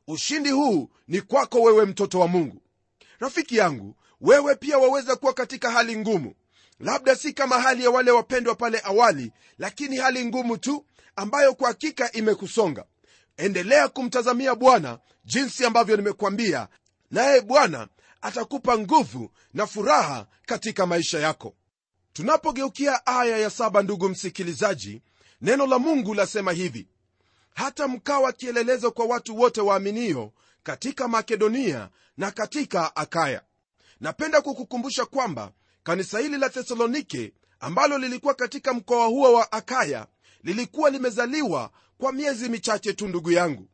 Ushindi 0.07 0.49
huu 0.49 0.89
ni 1.07 1.21
kwako 1.21 1.61
wewe 1.61 1.85
mtoto 1.85 2.19
wa 2.19 2.27
mungu. 2.27 2.61
Rafiki 3.19 3.57
yangu 3.57 3.95
wewe 4.21 4.55
pia 4.55 4.77
waweza 4.77 5.15
kuwa 5.15 5.33
katika 5.33 5.71
hali 5.71 5.97
ngumu. 5.97 6.33
Labda 6.79 7.15
si 7.15 7.33
kama 7.33 7.59
hali 7.61 7.83
ya 7.83 7.89
wale 7.89 8.11
wapendwa 8.11 8.55
pale 8.55 8.81
awali 8.83 9.31
lakini 9.57 9.97
hali 9.97 10.25
ngumu 10.25 10.57
tu 10.57 10.85
ambayo 11.15 11.53
kwa 11.53 11.67
hakika 11.67 12.11
imekusonga. 12.11 12.85
Endelea 13.37 13.87
kumtazamia 13.87 14.55
bwana 14.55 14.99
jinsi 15.25 15.65
ambavyo 15.65 15.95
nimekuambia 15.97 16.67
naye 17.11 17.41
bwana 17.41 17.87
atakupa 18.21 18.77
nguvu 18.77 19.31
na 19.53 19.67
furaha 19.67 20.27
katika 20.45 20.85
maisha 20.85 21.19
yako. 21.19 21.55
Tunapogeukia 22.13 23.05
aya 23.05 23.37
ya 23.37 23.49
saba 23.49 23.81
ndugu 23.81 24.09
msikilizaji 24.09 25.01
neno 25.41 25.65
la 25.67 25.79
mungu 25.79 26.13
lasema 26.13 26.51
hivi 26.51 26.87
hata 27.55 27.87
mkawa 27.87 28.31
kielelezo 28.33 28.91
kwa 28.91 29.05
watu 29.05 29.37
wote 29.37 29.61
waaminio 29.61 30.31
katika 30.63 31.07
makedonia 31.07 31.89
na 32.17 32.31
katika 32.31 32.95
akaya. 32.95 33.41
Napenda 33.99 34.41
kukukumbusha 34.41 35.05
kwamba 35.05 35.51
kanisa 35.83 36.19
hili 36.19 36.37
la 36.37 36.49
thesalonike 36.49 37.33
ambalo 37.59 37.97
lilikuwa 37.97 38.33
katika 38.33 38.73
mkoa 38.73 39.05
huo 39.07 39.33
wa 39.33 39.51
akaya 39.51 40.07
lilikuwa 40.43 40.89
limezaliwa 40.89 41.71
kwa 41.97 42.11
miezi 42.13 42.49
michache 42.49 42.93
tu 42.93 43.07
ndugu 43.07 43.31
yangu. 43.31 43.67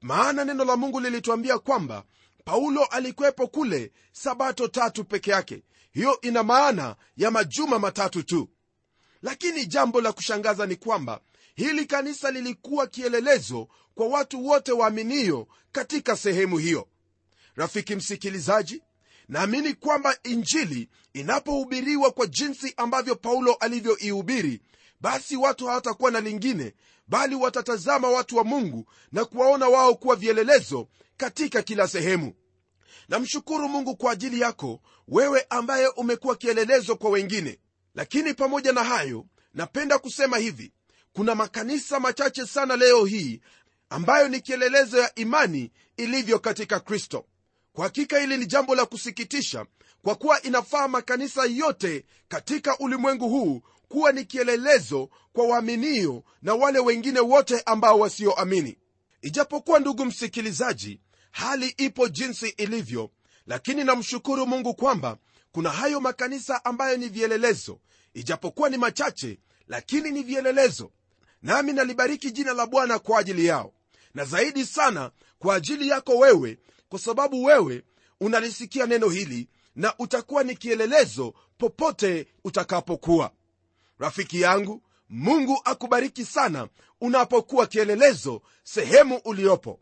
Maana 0.00 0.44
neno 0.44 0.64
la 0.64 0.76
mungu 0.76 1.00
lilituambia 1.00 1.58
kwamba 1.58 2.04
paulo 2.46 2.84
alikuwepo 2.84 3.46
kule 3.46 3.92
sabato 4.12 4.68
tatu 4.68 5.04
peke 5.04 5.30
yake. 5.30 5.62
Hiyo 5.92 6.20
ina 6.20 6.42
maana 6.42 6.96
ya 7.16 7.30
majuma 7.30 7.78
matatu 7.78 8.22
tu. 8.22 8.48
Lakini 9.22 9.66
jambo 9.66 10.00
la 10.00 10.12
kushangaza 10.12 10.66
ni 10.66 10.76
kwamba 10.76 11.20
hili 11.54 11.86
kanisa 11.86 12.30
lilikuwa 12.30 12.86
kielelezo 12.86 13.68
kwa 13.94 14.06
watu 14.08 14.46
wote 14.46 14.72
waaminio 14.72 15.46
katika 15.72 16.16
sehemu 16.16 16.58
hiyo. 16.58 16.88
Rafiki 17.56 17.96
msikilizaji 17.96 18.82
naamini 19.28 19.74
kwamba 19.74 20.16
injili 20.22 20.88
inapohubiriwa 21.12 22.10
kwa 22.10 22.26
jinsi 22.26 22.74
ambavyo 22.76 23.16
paulo 23.16 23.54
alivyoihubiri 23.54 24.60
basi 25.00 25.36
watu 25.36 25.66
hawatakuwa 25.66 26.10
na 26.10 26.20
lingine 26.20 26.74
bali 27.08 27.34
watatazama 27.34 28.08
watu 28.08 28.36
wa 28.36 28.44
mungu 28.44 28.86
na 29.12 29.24
kuwaona 29.24 29.68
wao 29.68 29.94
kuwa 29.94 30.16
vielelezo 30.16 30.88
katika 31.16 31.62
kila 31.62 31.88
sehemu. 31.88 32.32
Namshukuru 33.08 33.68
mungu 33.68 33.96
kwa 33.96 34.12
ajili 34.12 34.40
yako 34.40 34.80
wewe 35.08 35.46
ambaye 35.50 35.88
umekuwa 35.88 36.36
kielelezo 36.36 36.96
kwa 36.96 37.10
wengine. 37.10 37.58
Lakini 37.94 38.34
pamoja 38.34 38.72
na 38.72 38.84
hayo 38.84 39.26
napenda 39.54 39.98
kusema 39.98 40.38
hivi. 40.38 40.72
Kuna 41.12 41.34
makanisa 41.34 42.00
machache 42.00 42.46
sana 42.46 42.76
leo 42.76 43.04
hii 43.04 43.40
ambayo 43.90 44.28
ni 44.28 44.40
kielelezo 44.40 44.98
ya 44.98 45.14
imani 45.14 45.72
ilivyo 45.96 46.38
katika 46.38 46.80
kristo. 46.80 47.26
Kwa 47.72 47.84
hakika 47.84 48.18
hili 48.20 48.36
ni 48.36 48.46
jambo 48.46 48.74
la 48.74 48.86
kusikitisha 48.86 49.66
kwa 50.02 50.14
kuwa 50.14 50.42
inafaa 50.42 50.88
makanisa 50.88 51.44
yote 51.44 52.04
katika 52.28 52.78
ulimwengu 52.78 53.28
huu 53.28 53.62
kuwa 53.88 54.12
ni 54.12 54.24
kielelezo 54.24 55.10
kwa 55.32 55.46
waaminio 55.46 56.22
na 56.42 56.54
wale 56.54 56.78
wengine 56.78 57.20
wote 57.20 57.60
ambao 57.60 57.98
wasioamini. 57.98 58.78
Ijapokuwa 59.22 59.78
ndugu 59.80 60.04
msikilizaji 60.04 61.00
hali 61.36 61.68
ipo 61.68 62.08
jinsi 62.08 62.48
ilivyo 62.48 63.10
lakini 63.46 63.84
namshukuru 63.84 64.46
mungu 64.46 64.74
kwamba 64.74 65.16
kuna 65.52 65.70
hayo 65.70 66.00
makanisa 66.00 66.64
ambayo 66.64 66.96
ni 66.96 67.08
vielelezo. 67.08 67.80
Ijapokuwa 68.14 68.68
ni 68.70 68.76
machache 68.76 69.38
lakini 69.68 70.10
ni 70.10 70.22
vielelezo. 70.22 70.90
Nami 71.42 71.72
nalibariki 71.72 72.30
jina 72.30 72.52
la 72.52 72.66
bwana 72.66 72.98
kwa 72.98 73.18
ajili 73.18 73.46
yao 73.46 73.72
na 74.14 74.24
zaidi 74.24 74.66
sana 74.66 75.10
kwa 75.38 75.54
ajili 75.54 75.88
yako 75.88 76.16
wewe 76.18 76.58
kwa 76.88 76.98
sababu 76.98 77.44
wewe 77.44 77.82
unalisikia 78.20 78.86
neno 78.86 79.08
hili 79.08 79.48
na 79.74 79.94
utakuwa 79.98 80.42
ni 80.44 80.56
kielelezo 80.56 81.34
popote 81.58 82.26
utakapokuwa. 82.44 83.30
Rafiki 83.98 84.40
yangu 84.40 84.82
mungu 85.08 85.60
akubariki 85.64 86.24
sana 86.24 86.68
unapokuwa 87.00 87.66
kielelezo 87.66 88.42
sehemu 88.64 89.16
uliopo 89.24 89.80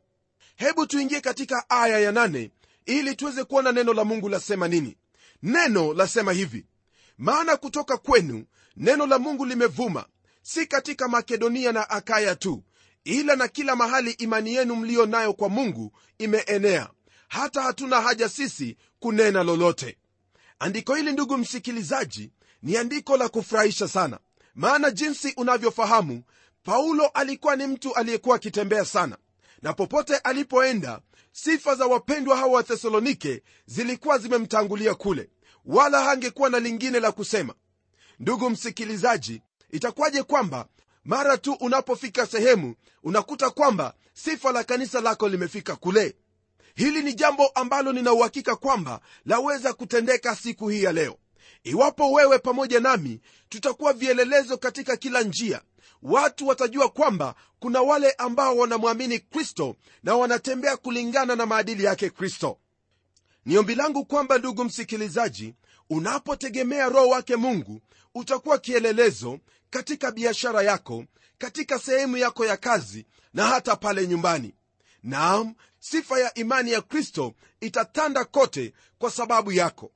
hebu 0.57 0.87
tuingie 0.87 1.21
katika 1.21 1.71
aya 1.71 1.99
ya 1.99 2.13
nane 2.13 2.51
ili 2.87 3.15
tuweze 3.17 3.45
kuona 3.45 3.73
neno 3.73 3.93
la 3.95 4.05
mungu 4.05 4.29
lasema 4.29 4.69
nini. 4.69 4.97
Neno 5.43 5.95
lasema 5.95 6.33
hivi 6.33 6.67
maana 7.19 7.57
kutoka 7.57 7.97
kwenu 7.97 8.45
neno 8.77 9.07
la 9.07 9.19
mungu 9.19 9.45
limevuma 9.45 10.07
si 10.43 10.67
katika 10.67 11.09
makedonia 11.09 11.73
na 11.73 11.91
akaya 11.91 12.37
tu 12.37 12.63
ila 13.05 13.37
na 13.37 13.49
kila 13.49 13.77
mahali 13.77 14.11
imani 14.11 14.55
yenu 14.55 14.77
mliyo 14.77 15.07
nayo 15.07 15.33
kwa 15.33 15.49
mungu 15.49 15.93
imeenea 16.19 16.91
hata 17.29 17.63
hatuna 17.63 18.01
haja 18.01 18.29
sisi 18.29 18.77
kunena 19.01 19.43
lolote. 19.43 19.99
Andiko 20.59 20.95
hili 20.95 21.13
ndugu 21.13 21.39
msikilizaji 21.39 22.31
ni 22.63 22.77
andiko 22.77 23.17
la 23.17 23.29
kufurahisha 23.29 23.89
sana. 23.89 24.19
Maana 24.55 24.91
jinsi 24.91 25.33
unavyofahamu 25.37 26.23
paulo 26.63 27.07
alikuwa 27.07 27.57
ni 27.57 27.67
mtu 27.67 27.95
aliyekuwa 27.95 28.37
akitembea 28.37 28.85
sana 28.85 29.17
na 29.65 29.73
popote 29.73 30.17
alipoenda 30.17 31.01
sifa 31.33 31.75
za 31.75 31.87
wapendwa 31.87 32.37
hawa 32.37 32.53
wa 32.53 32.63
thesalonike 32.63 33.43
zilikuwa 33.67 34.19
zimemtangulia 34.19 34.95
kule 34.95 35.31
wala 35.65 36.01
hangekuwa 36.05 36.51
na 36.51 36.61
lingine 36.61 37.01
la 37.01 37.13
kusema. 37.13 37.55
Ndugu 38.19 38.51
msikilizaji 38.51 39.43
itakuwaje 39.71 40.23
kwamba 40.23 40.69
mara 41.05 41.39
tu 41.39 41.53
unapofika 41.53 42.27
sehemu 42.27 42.75
unakuta 43.03 43.51
kwamba 43.51 43.95
sifa 44.13 44.53
la 44.53 44.65
kanisa 44.65 45.01
lako 45.01 45.29
limefika 45.29 45.77
kule? 45.77 46.17
Hili 46.75 47.03
ni 47.03 47.15
jambo 47.15 47.47
ambalo 47.47 47.93
nina 47.93 48.13
uhakika 48.13 48.57
kwamba 48.57 49.01
laweza 49.27 49.73
kutendeka 49.73 50.37
siku 50.37 50.69
hii 50.69 50.83
ya 50.83 50.93
leo. 50.93 51.17
Iwapo 51.63 52.13
wewe 52.13 52.39
pamoja 52.39 52.81
nami 52.81 53.21
tutakuwa 53.49 53.93
vielelezo 53.93 54.57
katika 54.59 54.97
kila 54.97 55.23
njia 55.23 55.61
watu 56.03 56.47
watajua 56.49 56.89
kwamba 56.89 57.35
kuna 57.59 57.83
wale 57.83 58.11
ambao 58.13 58.57
wanamwamini 58.57 59.19
kristo 59.19 59.77
na 60.03 60.17
wanatembea 60.17 60.77
kulingana 60.77 61.37
na 61.37 61.47
maadili 61.47 61.85
yake 61.85 62.11
kristo. 62.11 62.59
Ni 63.45 63.59
ombi 63.59 63.75
langu 63.75 64.05
kwamba 64.05 64.39
ndugu 64.39 64.65
msikilizaji 64.65 65.55
unapotegemea 65.91 66.89
roho 66.89 67.09
wake 67.09 67.37
mungu 67.37 67.81
utakuwa 68.15 68.59
kielelezo 68.59 69.39
katika 69.71 70.13
biashara 70.13 70.63
yako 70.63 71.05
katika 71.39 71.79
sehemu 71.79 72.17
yako 72.17 72.47
ya 72.47 72.57
kazi 72.57 73.07
na 73.35 73.47
hata 73.47 73.77
pale 73.77 74.07
nyumbani. 74.07 74.55
Naam 75.03 75.55
sifa 75.79 76.21
ya 76.21 76.35
imani 76.35 76.71
ya 76.73 76.81
kristo 76.83 77.35
itatanda 77.61 78.25
kote 78.25 78.73
kwa 78.99 79.11
sababu 79.11 79.53
yako. 79.53 79.93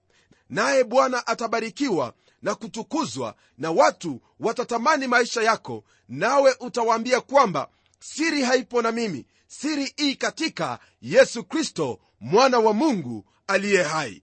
Naye 0.51 0.85
bwana 0.85 1.27
atabarikiwa 1.27 2.15
na 2.43 2.55
kutukuzwa 2.55 3.35
na 3.59 3.71
watu 3.71 4.21
watatamani 4.41 5.07
maisha 5.07 5.43
yako 5.43 5.85
nawe 6.09 6.57
utawaambia 6.61 7.21
kwamba 7.21 7.69
siri 8.01 8.43
haipo 8.43 8.83
na 8.83 8.93
mimi 8.93 9.27
siri 9.47 9.95
ii 10.01 10.15
katika 10.15 10.79
yesu 11.03 11.45
kristo 11.45 12.01
mwana 12.21 12.59
wa 12.59 12.73
mungu 12.73 13.25
aliye 13.47 13.83
hai. 13.83 14.23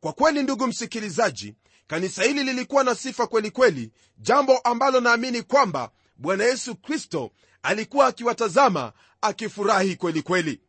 Kwa 0.00 0.12
kweli 0.12 0.42
ndugu 0.42 0.66
msikilizaji 0.66 1.54
kanisa 1.86 2.22
hili 2.22 2.44
lilikuwa 2.44 2.84
na 2.84 2.94
sifa 2.94 3.26
kweli 3.26 3.50
kweli 3.50 3.92
jambo 4.18 4.58
ambalo 4.58 5.00
naamini 5.00 5.42
kwamba 5.42 5.90
bwana 6.16 6.44
yesu 6.44 6.74
kristo 6.76 7.30
alikuwa 7.62 8.06
akiwatazama 8.06 8.92
akifurahi 9.20 9.96
kweli 9.96 10.22
kweli. 10.22 10.60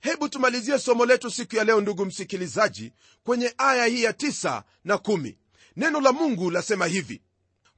Hebu 0.00 0.28
tumalizie 0.28 0.78
somo 0.78 1.06
letu 1.06 1.30
siku 1.30 1.56
ya 1.56 1.64
leo 1.64 1.80
ndugu 1.80 2.04
msikilizaji 2.06 2.92
kwenye 3.24 3.54
aya 3.58 3.84
hii 3.86 4.02
ya 4.02 4.12
9 4.12 4.62
na 4.84 4.94
1 4.94 5.34
neno 5.78 6.00
la 6.00 6.12
mungu 6.12 6.50
lasema 6.50 6.86
hivi 6.86 7.22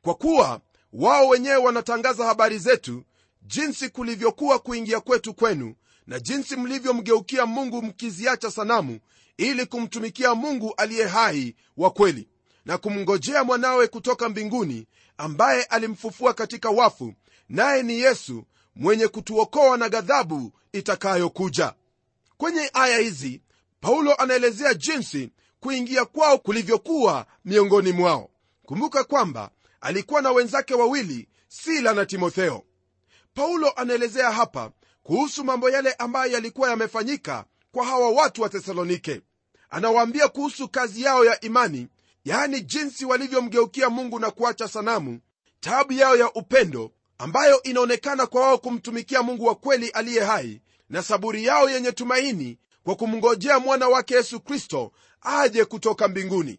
kwa 0.02 0.14
kuwa 0.14 0.60
wao 0.92 1.28
wenyewe 1.28 1.56
wanatangaza 1.56 2.24
habari 2.26 2.58
zetu 2.58 3.04
jinsi 3.42 3.88
kulivyokuwa 3.88 4.58
kuingia 4.58 5.00
kwetu 5.00 5.34
kwenu 5.34 5.74
na 6.06 6.20
jinsi 6.20 6.56
mlivyomgeukia 6.56 7.46
mungu 7.46 7.82
mkiziacha 7.82 8.50
sanamu 8.50 8.98
ili 9.36 9.66
kumtumikia 9.66 10.34
mungu 10.34 10.74
aliye 10.76 11.06
hai 11.06 11.54
wa 11.76 11.90
kweli 11.90 12.28
na 12.64 12.78
kumngojea 12.78 13.44
mwanawe 13.44 13.86
kutoka 13.86 14.28
mbinguni 14.28 14.86
ambaye 15.18 15.62
alimfufua 15.62 16.34
katika 16.34 16.70
wafu 16.70 17.14
naye 17.48 17.82
ni 17.82 18.00
yesu 18.00 18.44
mwenye 18.76 19.08
kutuokoa 19.08 19.76
na 19.76 19.88
ghadhabu 19.88 20.52
itakayokuja. 20.72 21.74
Kwenye 22.36 22.70
aya 22.74 22.98
hizi 22.98 23.42
paulo 23.80 24.14
anaelezea 24.14 24.74
jinsi 24.74 25.30
kuingia 25.60 26.04
kwao 26.04 26.38
kulivyokuwa 26.38 27.26
miongoni 27.44 27.92
mwao. 27.92 28.30
Kumbuka 28.66 29.04
kwamba 29.04 29.50
alikuwa 29.80 30.22
na 30.22 30.32
wenzake 30.32 30.74
wawili 30.74 31.28
sila 31.48 31.94
na 31.94 32.06
timotheo. 32.06 32.62
Paulo 33.34 33.70
anaelezea 33.70 34.30
hapa 34.32 34.70
kuhusu 35.02 35.44
mambo 35.44 35.70
yale 35.70 35.92
ambayo 35.92 36.32
yalikuwa 36.32 36.70
yamefanyika 36.70 37.44
kwa 37.72 37.84
hawa 37.86 38.10
watu 38.10 38.42
wa 38.42 38.48
thesalonike 38.48 39.20
anawaambia 39.70 40.28
kuhusu 40.28 40.68
kazi 40.68 41.02
yao 41.02 41.24
ya 41.24 41.40
imani 41.40 41.88
yaani 42.24 42.60
jinsi 42.60 43.04
walivyomgeukia 43.04 43.90
mungu 43.90 44.18
na 44.18 44.30
kuacha 44.30 44.68
sanamu 44.68 45.20
taabu 45.60 45.92
yao 45.92 46.16
ya 46.16 46.32
upendo 46.32 46.92
ambayo 47.18 47.62
inaonekana 47.62 48.26
kwa 48.26 48.40
wao 48.42 48.58
kumtumikia 48.58 49.22
mungu 49.22 49.44
wa 49.44 49.54
kweli 49.54 49.88
aliye 49.88 50.20
hai 50.24 50.60
na 50.88 51.02
saburi 51.02 51.44
yao 51.44 51.70
yenye 51.70 51.92
tumaini 51.92 52.58
kwa 52.84 52.94
kumngojea 52.96 53.58
mwana 53.58 53.88
wake 53.88 54.14
yesu 54.14 54.40
kristo 54.40 54.92
aje 55.22 55.64
kutoka 55.64 56.08
mbinguni. 56.08 56.58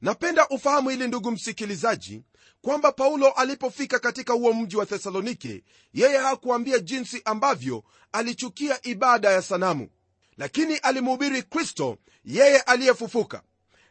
Napenda 0.00 0.48
ufahamu 0.48 0.90
hili 0.90 1.08
ndugu 1.08 1.30
msikilizaji 1.30 2.22
kwamba 2.62 2.92
paulo 2.92 3.30
alipofika 3.30 3.98
katika 3.98 4.32
huo 4.32 4.52
mji 4.52 4.76
wa 4.76 4.86
thesalonike 4.86 5.64
yeye 5.94 6.18
hakuambia 6.18 6.78
jinsi 6.78 7.22
ambavyo 7.24 7.84
alichukia 8.12 8.86
ibada 8.86 9.30
ya 9.30 9.42
sanamu. 9.42 9.88
Lakini 10.36 10.76
alimhubiri 10.76 11.42
kristo 11.42 11.98
yeye 12.24 12.60
aliyefufuka. 12.60 13.42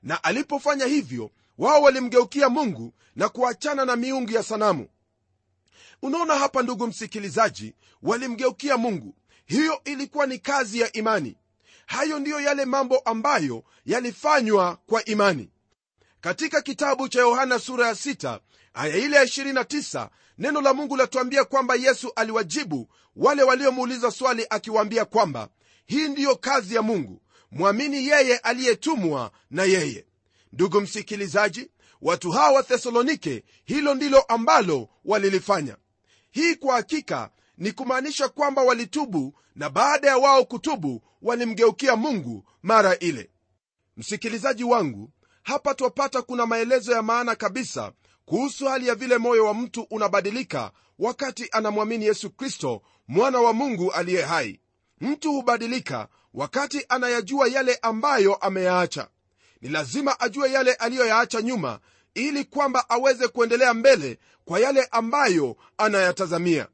Na 0.04 0.24
alipofanya 0.24 0.86
hivyo 0.86 1.32
wao 1.58 1.82
walimgeukia 1.82 2.50
mungu 2.50 2.94
na 3.16 3.30
kuachana 3.30 3.86
na 3.86 3.96
miungu 3.96 4.32
ya 4.32 4.44
sanamu. 4.44 4.88
Unaona 6.02 6.36
hapa 6.36 6.62
ndugu 6.64 6.88
msikilizaji 6.88 7.74
walimgeukia 8.02 8.78
mungu. 8.78 9.16
Hiyo 9.46 9.82
ilikuwa 9.86 10.26
ni 10.26 10.40
kazi 10.40 10.80
ya 10.80 10.92
imani 10.94 11.36
hayo 11.90 12.20
ndiyo 12.20 12.42
yale 12.42 12.66
mambo 12.66 12.98
ambayo 13.00 13.64
yalifanywa 13.86 14.78
kwa 14.88 15.06
imani. 15.06 15.50
Katika 16.22 16.62
kitabu 16.62 17.10
cha 17.10 17.20
yohana 17.20 17.60
sura 17.60 17.88
ya 17.88 17.94
6 17.94 18.40
aya 18.74 18.96
ile 18.98 19.16
ya 19.16 19.24
29 19.24 20.10
neno 20.38 20.62
la 20.62 20.74
mungu 20.74 20.96
latuambia 20.98 21.44
kwamba 21.44 21.76
yesu 21.76 22.12
aliwajibu 22.16 22.90
wale 23.16 23.44
waliomuuliza 23.44 24.12
swali 24.12 24.46
akiwaambia 24.50 25.06
kwamba 25.06 25.50
hii 25.86 26.08
ndiyo 26.08 26.36
kazi 26.36 26.76
ya 26.76 26.82
mungu 26.82 27.22
mwamini 27.52 28.08
yeye 28.08 28.38
aliyetumwa 28.38 29.32
na 29.52 29.64
yeye. 29.64 30.06
Ndugu 30.54 30.82
msikilizaji 30.82 31.70
watu 32.02 32.32
hawa 32.32 32.52
wa 32.52 32.64
thesalonike 32.64 33.44
hilo 33.66 33.94
ndilo 33.96 34.22
ambalo 34.22 34.90
walilifanya. 35.06 35.78
Hii 36.32 36.56
kwa 36.56 36.76
hakika 36.76 37.30
ni 37.60 37.72
kumaanisha 37.72 38.30
kwamba 38.30 38.62
walitubu 38.64 39.34
na 39.56 39.70
baada 39.70 40.08
ya 40.08 40.18
wao 40.18 40.46
kutubu 40.46 41.04
walimgeukia 41.22 41.96
mungu 41.96 42.46
mara 42.64 42.98
ile. 43.00 43.30
Msikilizaji 43.98 44.64
wangu 44.64 45.12
hapa 45.44 45.74
twapata 45.74 46.22
kuna 46.22 46.46
maelezo 46.46 46.92
ya 46.92 47.02
maana 47.02 47.36
kabisa 47.36 47.92
kuhusu 48.26 48.66
hali 48.66 48.88
ya 48.88 48.96
vile 48.96 49.18
moyo 49.18 49.46
wa 49.46 49.54
mtu 49.54 49.82
unabadilika 49.90 50.72
wakati 51.00 51.48
anamwamini 51.52 52.06
yesu 52.06 52.30
kristo 52.30 52.82
mwana 53.08 53.40
wa 53.42 53.54
mungu 53.54 53.92
aliye 53.92 54.22
hai. 54.22 54.60
Mtu 55.02 55.32
hubadilika 55.32 56.08
wakati 56.34 56.86
anayajua 56.90 57.48
yale 57.48 57.76
ambayo 57.82 58.36
ameyaacha. 58.36 59.08
Ni 59.62 59.70
lazima 59.70 60.20
ajue 60.20 60.52
yale 60.52 60.74
aliyoyaacha 60.74 61.42
nyuma 61.42 61.80
ili 62.14 62.44
kwamba 62.44 62.90
aweze 62.90 63.28
kuendelea 63.28 63.74
mbele 63.74 64.20
kwa 64.46 64.60
yale 64.60 64.88
ambayo 64.92 65.56
anayatazamia 65.78 66.68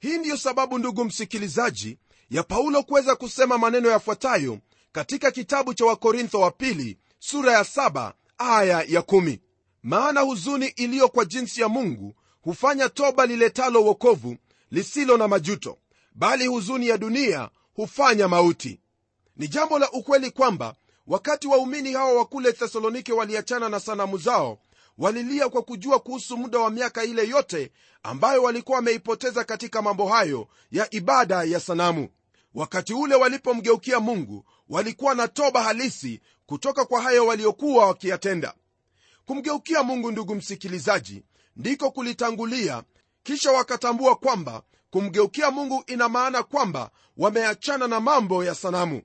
hii 0.00 0.18
ndiyo 0.18 0.36
sababu 0.36 0.78
ndugu 0.78 1.04
msikilizaji 1.04 1.98
ya 2.30 2.42
paulo 2.42 2.82
kuweza 2.82 3.16
kusema 3.16 3.58
maneno 3.58 3.90
yafuatayo 3.90 4.58
katika 4.92 5.30
kitabu 5.30 5.74
cha 5.74 5.84
wakorintho 5.86 6.40
wa 6.40 6.50
pili 6.50 6.98
sura 7.18 7.52
ya 7.52 7.64
saba 7.64 8.14
aya 8.38 8.84
ya 8.88 9.02
kumi. 9.02 9.40
maana 9.82 10.20
huzuni 10.20 10.66
iliyo 10.66 11.08
kwa 11.08 11.24
jinsi 11.24 11.60
ya 11.60 11.68
mungu 11.68 12.14
hufanya 12.42 12.88
toba 12.88 13.26
liletalo 13.26 13.84
wokovu 13.84 14.36
lisilo 14.70 15.16
na 15.16 15.28
majuto 15.28 15.78
bali 16.14 16.46
huzuni 16.46 16.88
ya 16.88 16.98
dunia 16.98 17.50
hufanya 17.74 18.28
mauti 18.28 18.80
ni 19.36 19.48
jambo 19.48 19.78
la 19.78 19.90
ukweli 19.90 20.30
kwamba 20.30 20.74
wakati 21.06 21.48
waumini 21.48 21.92
hawa 21.92 22.12
wa 22.12 22.24
kule 22.24 22.52
thesalonike 22.52 23.12
waliachana 23.12 23.68
na 23.68 23.80
sanamu 23.80 24.18
zao 24.18 24.58
walilia 24.98 25.48
kwa 25.48 25.62
kujua 25.62 25.98
kuhusu 25.98 26.36
muda 26.36 26.58
wa 26.58 26.70
miaka 26.70 27.04
ile 27.04 27.28
yote 27.28 27.72
ambayo 28.02 28.42
walikuwa 28.42 28.76
wameipoteza 28.76 29.44
katika 29.44 29.82
mambo 29.82 30.06
hayo 30.08 30.48
ya 30.70 30.94
ibada 30.94 31.42
ya 31.44 31.60
sanamu. 31.60 32.08
Wakati 32.54 32.94
ule 32.94 33.14
walipomgeukia 33.14 34.00
mungu 34.00 34.44
walikuwa 34.68 35.14
na 35.14 35.28
toba 35.28 35.62
halisi 35.62 36.20
kutoka 36.46 36.84
kwa 36.84 37.02
hayo 37.02 37.26
waliokuwa 37.26 37.86
wakiyatenda. 37.86 38.54
Kumgeukia 39.24 39.82
mungu 39.82 40.10
ndugu 40.12 40.34
msikilizaji 40.34 41.22
ndiko 41.56 41.90
kulitangulia. 41.90 42.82
Kisha 43.22 43.52
wakatambua 43.52 44.16
kwamba 44.16 44.62
kumgeukia 44.90 45.50
mungu 45.50 45.84
ina 45.86 46.08
maana 46.08 46.42
kwamba 46.42 46.90
wameachana 47.16 47.86
na 47.88 48.00
mambo 48.00 48.44
ya 48.44 48.54
sanamu. 48.54 49.02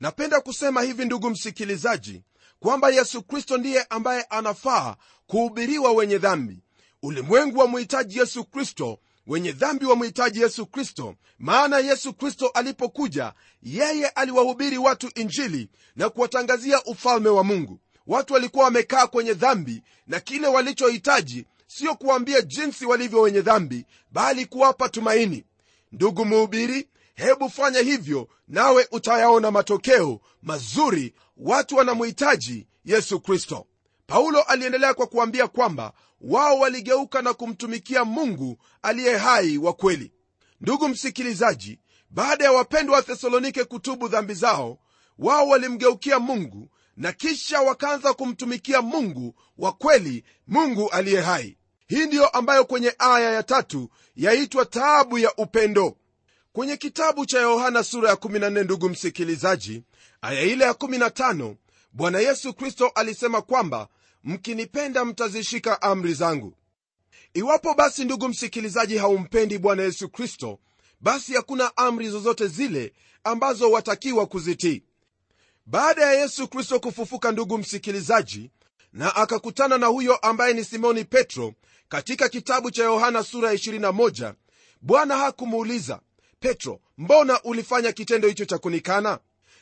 Napenda 0.00 0.40
kusema 0.40 0.82
hivi 0.82 1.04
ndugu 1.04 1.30
msikilizaji 1.30 2.22
kwamba 2.60 2.90
yesu 2.90 3.22
kristo 3.22 3.58
ndiye 3.58 3.82
ambaye 3.90 4.22
anafaa 4.22 4.96
kuhubiriwa 5.26 5.92
wenye 5.92 6.18
dhambi. 6.18 6.58
Ulimwengu 7.02 7.58
wamhitaji 7.58 8.18
yesu 8.18 8.44
kristo 8.44 8.98
wenye 9.26 9.52
dhambi 9.52 9.86
wamhitaji 9.86 10.40
yesu 10.40 10.66
kristo. 10.66 11.14
Maana 11.38 11.78
yesu 11.78 12.14
kristo 12.14 12.46
alipokuja 12.48 13.32
yeye 13.62 14.08
aliwahubiri 14.08 14.78
watu 14.78 15.10
injili 15.14 15.68
na 15.96 16.08
kuwatangazia 16.10 16.84
ufalme 16.84 17.28
wa 17.28 17.44
mungu. 17.44 17.80
Watu 18.06 18.34
walikuwa 18.34 18.64
wamekaa 18.64 19.06
kwenye 19.06 19.34
dhambi 19.34 19.82
na 20.06 20.20
kile 20.20 20.46
walichohitaji 20.46 21.46
sio 21.66 21.94
kuwaambia 21.94 22.40
jinsi 22.42 22.86
walivyo 22.86 23.20
wenye 23.20 23.40
dhambi 23.40 23.86
bali 24.12 24.46
kuwapa 24.46 24.88
tumaini. 24.88 25.44
Ndugu 25.92 26.24
mhubiri 26.24 26.88
hebu 27.14 27.50
fanya 27.50 27.80
hivyo 27.80 28.28
nawe 28.48 28.88
utayaona 28.92 29.50
matokeo 29.50 30.20
mazuri 30.42 31.14
watu 31.36 31.76
wanamhitaji 31.76 32.66
yesu 32.84 33.20
kristo. 33.20 33.66
Paulo 34.06 34.42
aliendelea 34.42 34.94
kwa 34.94 35.06
kuambia 35.06 35.48
kwamba 35.48 35.92
wao 36.20 36.58
waligeuka 36.58 37.22
na 37.22 37.34
kumtumikia 37.34 38.04
mungu 38.04 38.58
aliye 38.82 39.16
hai 39.16 39.58
wa 39.58 39.72
kweli. 39.72 40.12
Ndugu 40.60 40.88
msikilizaji 40.88 41.80
baada 42.10 42.44
ya 42.44 42.52
wapendwa 42.52 42.96
wa 42.96 43.02
thesalonike 43.02 43.64
kutubu 43.64 44.08
dhambi 44.08 44.34
zao 44.34 44.78
wao 45.18 45.48
walimgeukia 45.48 46.18
mungu 46.18 46.68
na 46.96 47.12
kisha 47.12 47.60
wakaanza 47.60 48.14
kumtumikia 48.14 48.82
mungu 48.82 49.34
wa 49.58 49.72
kweli 49.72 50.24
mungu 50.46 50.88
aliye 50.90 51.20
hai. 51.20 51.58
Hii 51.88 52.06
ndiyo 52.06 52.28
ambayo 52.28 52.64
kwenye 52.64 52.94
aya 52.98 53.30
ya 53.30 53.42
tatu 53.42 53.90
yaitwa 54.16 54.64
taabu 54.66 55.18
ya 55.18 55.34
upendo 55.36 55.96
kwenye 56.56 56.76
kitabu 56.76 57.26
cha 57.26 57.40
yohana 57.40 57.84
sura 57.84 58.10
ya 58.10 58.16
14 58.16 58.64
ndugu 58.64 58.88
msikilizaji 58.88 59.82
aya 60.22 60.42
ile 60.42 60.64
ya 60.64 60.72
15 60.72 61.54
bwana 61.92 62.18
yesu 62.18 62.54
kristo 62.54 62.88
alisema 62.94 63.42
kwamba 63.42 63.88
mkinipenda 64.24 65.04
mtazishika 65.04 65.82
amri 65.82 66.14
zangu. 66.14 66.54
Iwapo 67.34 67.74
basi 67.74 68.04
ndugu 68.04 68.28
msikilizaji 68.28 68.98
haumpendi 68.98 69.58
bwana 69.58 69.82
yesu 69.82 70.08
kristo 70.08 70.58
basi 71.00 71.34
hakuna 71.34 71.76
amri 71.76 72.08
zozote 72.08 72.46
zile 72.46 72.92
ambazo 73.24 73.70
watakiwa 73.70 74.26
kuzitii. 74.26 74.82
Baada 75.66 76.02
ya 76.02 76.12
yesu 76.20 76.48
kristo 76.48 76.80
kufufuka 76.80 77.32
ndugu 77.32 77.58
msikilizaji 77.58 78.50
na 78.92 79.16
akakutana 79.16 79.78
na 79.78 79.86
huyo 79.86 80.16
ambaye 80.16 80.54
ni 80.54 80.64
simoni 80.64 81.04
petro 81.04 81.54
katika 81.88 82.28
kitabu 82.28 82.70
cha 82.70 82.84
yohana 82.84 83.22
sura 83.22 83.48
ya 83.48 83.54
21 83.56 84.34
bwana 84.80 85.16
hakumuuliza 85.16 86.00
petro 86.40 86.80
mbona 86.98 87.42
ulifanya 87.42 87.92
kitendo 87.92 88.28
hicho 88.28 88.44
cha 88.44 88.58
kunikana? 88.58 89.18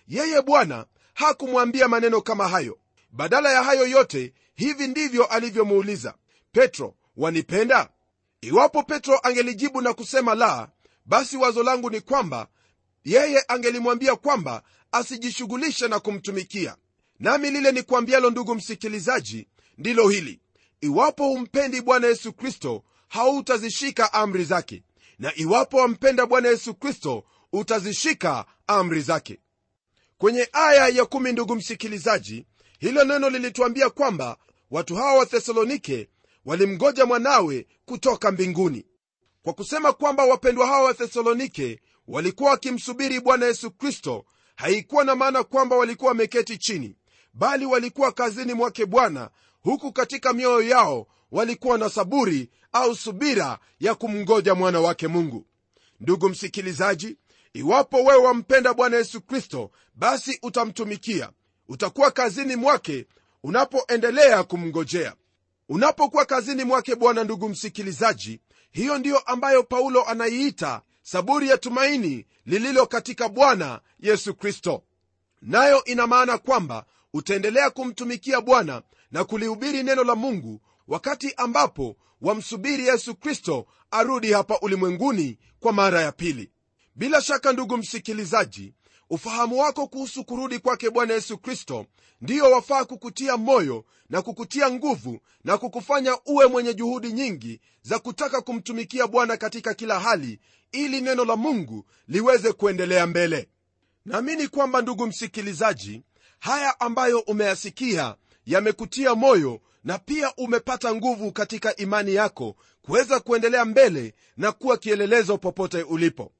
Yeye 0.08 0.42
bwana 0.42 0.86
hakumwambia 1.14 1.88
maneno 1.88 2.20
kama 2.20 2.48
hayo. 2.48 2.78
Badala 3.10 3.52
ya 3.52 3.62
hayo 3.62 3.86
yote 3.86 4.32
hivi 4.54 4.88
ndivyo 4.88 5.24
alivyomuuliza 5.24 6.14
petro 6.52 6.94
wanipenda? 7.16 7.88
Iwapo 8.40 8.82
petro 8.82 9.20
angelijibu 9.22 9.80
na 9.80 9.92
kusema 9.94 10.34
la 10.34 10.68
basi 11.06 11.36
wazo 11.36 11.62
langu 11.62 11.90
ni 11.90 12.00
kwamba 12.00 12.48
yeye 13.04 13.44
angelimwambia 13.48 14.16
kwamba 14.16 14.62
asijishughulishe 14.92 15.88
na 15.88 16.00
kumtumikia. 16.00 16.76
Nami 17.18 17.50
lile 17.50 17.72
ni 17.72 17.82
kuambialo 17.82 18.30
ndugu 18.30 18.54
msikilizaji 18.54 19.48
ndilo 19.78 20.08
hili. 20.08 20.40
Iwapo 20.80 21.24
humpendi 21.28 21.80
bwana 21.80 22.06
yesu 22.06 22.32
kristo 22.32 22.84
hautazishika 23.08 24.12
amri 24.12 24.44
zake 24.44 24.82
na 25.18 25.32
iwapo 25.36 25.76
wampenda 25.76 26.26
bwana 26.26 26.48
yesu 26.48 26.74
kristo 26.74 27.24
utazishika 27.52 28.44
amri 28.66 29.00
zake. 29.00 29.40
Kwenye 30.18 30.48
aya 30.52 30.88
ya 30.88 31.04
kumi 31.06 31.32
ndugu 31.32 31.54
msikilizaji 31.56 32.46
hilo 32.78 33.04
neno 33.04 33.30
lilituambia 33.30 33.90
kwamba 33.90 34.36
watu 34.70 34.96
hawa 34.96 35.14
wa 35.14 35.26
thesalonike 35.26 36.08
walimgoja 36.44 37.06
mwanawe 37.06 37.66
kutoka 37.84 38.32
mbinguni. 38.32 38.86
Kwa 39.42 39.52
kusema 39.52 39.92
kwamba 39.92 40.24
wapendwa 40.24 40.66
hawa 40.66 40.82
wa 40.84 40.94
thesalonike 40.94 41.80
walikuwa 42.08 42.50
wakimsubiri 42.50 43.20
bwana 43.20 43.46
yesu 43.46 43.70
kristo 43.70 44.24
haikuwa 44.56 45.04
na 45.04 45.14
maana 45.14 45.44
kwamba 45.44 45.76
walikuwa 45.76 46.08
wameketi 46.08 46.58
chini 46.58 46.96
bali 47.34 47.66
walikuwa 47.66 48.12
kazini 48.12 48.54
mwake 48.54 48.86
bwana 48.86 49.30
huku 49.60 49.92
katika 49.92 50.32
mioyo 50.32 50.68
yao 50.68 51.06
walikuwa 51.30 51.78
na 51.78 51.88
saburi 51.90 52.50
au 52.74 52.94
subira 52.96 53.58
ya 53.80 53.94
kumngoja 53.94 54.54
mwana 54.54 54.80
wake 54.80 55.08
mungu. 55.08 55.46
Ndugu 56.00 56.28
msikilizaji 56.28 57.16
iwapo 57.52 57.96
wewe 57.96 58.24
wampenda 58.26 58.74
bwana 58.74 58.96
yesu 58.96 59.20
kristo 59.20 59.70
basi 59.94 60.38
utamtumikia. 60.42 61.30
Utakuwa 61.68 62.10
kazini 62.10 62.56
mwake 62.56 63.06
unapoendelea 63.42 64.42
kumngojea. 64.42 65.14
Unapokuwa 65.68 66.24
kazini 66.24 66.64
mwake 66.64 66.94
bwana 66.94 67.24
ndugu 67.24 67.48
msikilizaji 67.48 68.40
hiyo 68.70 68.98
ndiyo 68.98 69.18
ambayo 69.18 69.62
paulo 69.62 70.04
anaiita 70.04 70.82
saburi 71.02 71.48
ya 71.48 71.58
tumaini 71.58 72.26
lililo 72.46 72.86
katika 72.86 73.28
bwana 73.28 73.80
yesu 74.00 74.34
kristo. 74.34 74.82
Nayo 75.42 75.84
ina 75.84 76.06
maana 76.06 76.38
kwamba 76.38 76.84
utaendelea 77.12 77.70
kumtumikia 77.70 78.40
bwana 78.40 78.82
na 79.10 79.24
kulihubiri 79.24 79.82
neno 79.82 80.04
la 80.04 80.14
mungu 80.14 80.60
wakati 80.88 81.34
ambapo 81.36 81.96
wamsubiri 82.20 82.86
yesu 82.86 83.14
kristo 83.14 83.66
arudi 83.90 84.32
hapa 84.32 84.58
ulimwenguni 84.60 85.38
kwa 85.60 85.72
mara 85.72 86.00
ya 86.02 86.12
pili. 86.12 86.50
Bila 86.96 87.22
shaka 87.22 87.52
ndugu 87.52 87.76
msikilizaji 87.76 88.74
ufahamu 89.10 89.58
wako 89.60 89.86
kuhusu 89.86 90.24
kurudi 90.24 90.58
kwake 90.58 90.90
bwana 90.90 91.14
yesu 91.14 91.38
kristo 91.38 91.86
ndiyo 92.20 92.50
wafaa 92.50 92.84
kukutia 92.84 93.36
moyo 93.36 93.84
na 94.10 94.22
kukutia 94.22 94.70
nguvu 94.70 95.20
na 95.44 95.58
kukufanya 95.58 96.18
uwe 96.26 96.46
mwenye 96.46 96.74
juhudi 96.74 97.12
nyingi 97.12 97.60
za 97.82 97.98
kutaka 97.98 98.40
kumtumikia 98.40 99.06
bwana 99.06 99.36
katika 99.36 99.74
kila 99.74 100.00
hali 100.00 100.40
ili 100.72 101.00
neno 101.00 101.24
la 101.24 101.36
mungu 101.36 101.84
liweze 102.08 102.52
kuendelea 102.52 103.06
mbele. 103.06 103.48
Naamini 104.04 104.48
kwamba 104.48 104.82
ndugu 104.82 105.06
msikilizaji 105.06 106.02
haya 106.38 106.80
ambayo 106.80 107.18
umeyasikia 107.20 108.16
yamekutia 108.46 109.14
moyo 109.14 109.60
na 109.84 109.98
pia 109.98 110.34
umepata 110.36 110.94
nguvu 110.94 111.32
katika 111.32 111.76
imani 111.76 112.14
yako 112.14 112.56
kuweza 112.82 113.20
kuendelea 113.20 113.64
mbele 113.64 114.14
na 114.36 114.52
kuwa 114.52 114.76
kielelezo 114.76 115.38
popote 115.38 115.82
ulipo. 115.82 116.32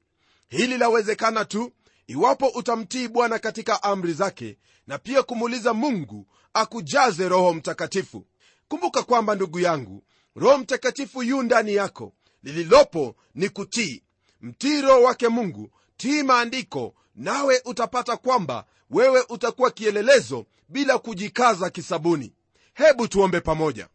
Hili 0.47 0.77
lawezekana 0.77 1.45
tu 1.45 1.71
iwapo 2.07 2.47
utamtii 2.47 3.07
bwana 3.07 3.39
katika 3.39 3.83
amri 3.83 4.13
zake 4.13 4.57
na 4.87 4.97
pia 4.97 5.23
kumuuliza 5.23 5.73
mungu 5.73 6.27
akujaze 6.53 7.29
roho 7.29 7.53
mtakatifu. 7.53 8.25
Kumbuka 8.67 9.03
kwamba 9.03 9.35
ndugu 9.35 9.59
yangu 9.59 10.03
roho 10.35 10.57
mtakatifu 10.57 11.23
yu 11.23 11.43
ndani 11.43 11.73
yako. 11.75 12.13
Lililopo 12.43 13.15
ni 13.35 13.49
kutii. 13.49 14.03
Mtii 14.41 14.81
roho 14.81 15.01
wake 15.03 15.27
mungu 15.27 15.71
tii 15.97 16.23
maandiko 16.23 16.95
nawe 17.15 17.61
utapata 17.65 18.17
kwamba 18.17 18.65
wewe 18.89 19.23
utakuwa 19.29 19.71
kielelezo 19.71 20.45
bila 20.69 20.97
kujikaza 20.97 21.69
kisabuni. 21.69 22.33
Hebu 22.73 23.07
tuombe 23.07 23.41
pamoja. 23.41 23.87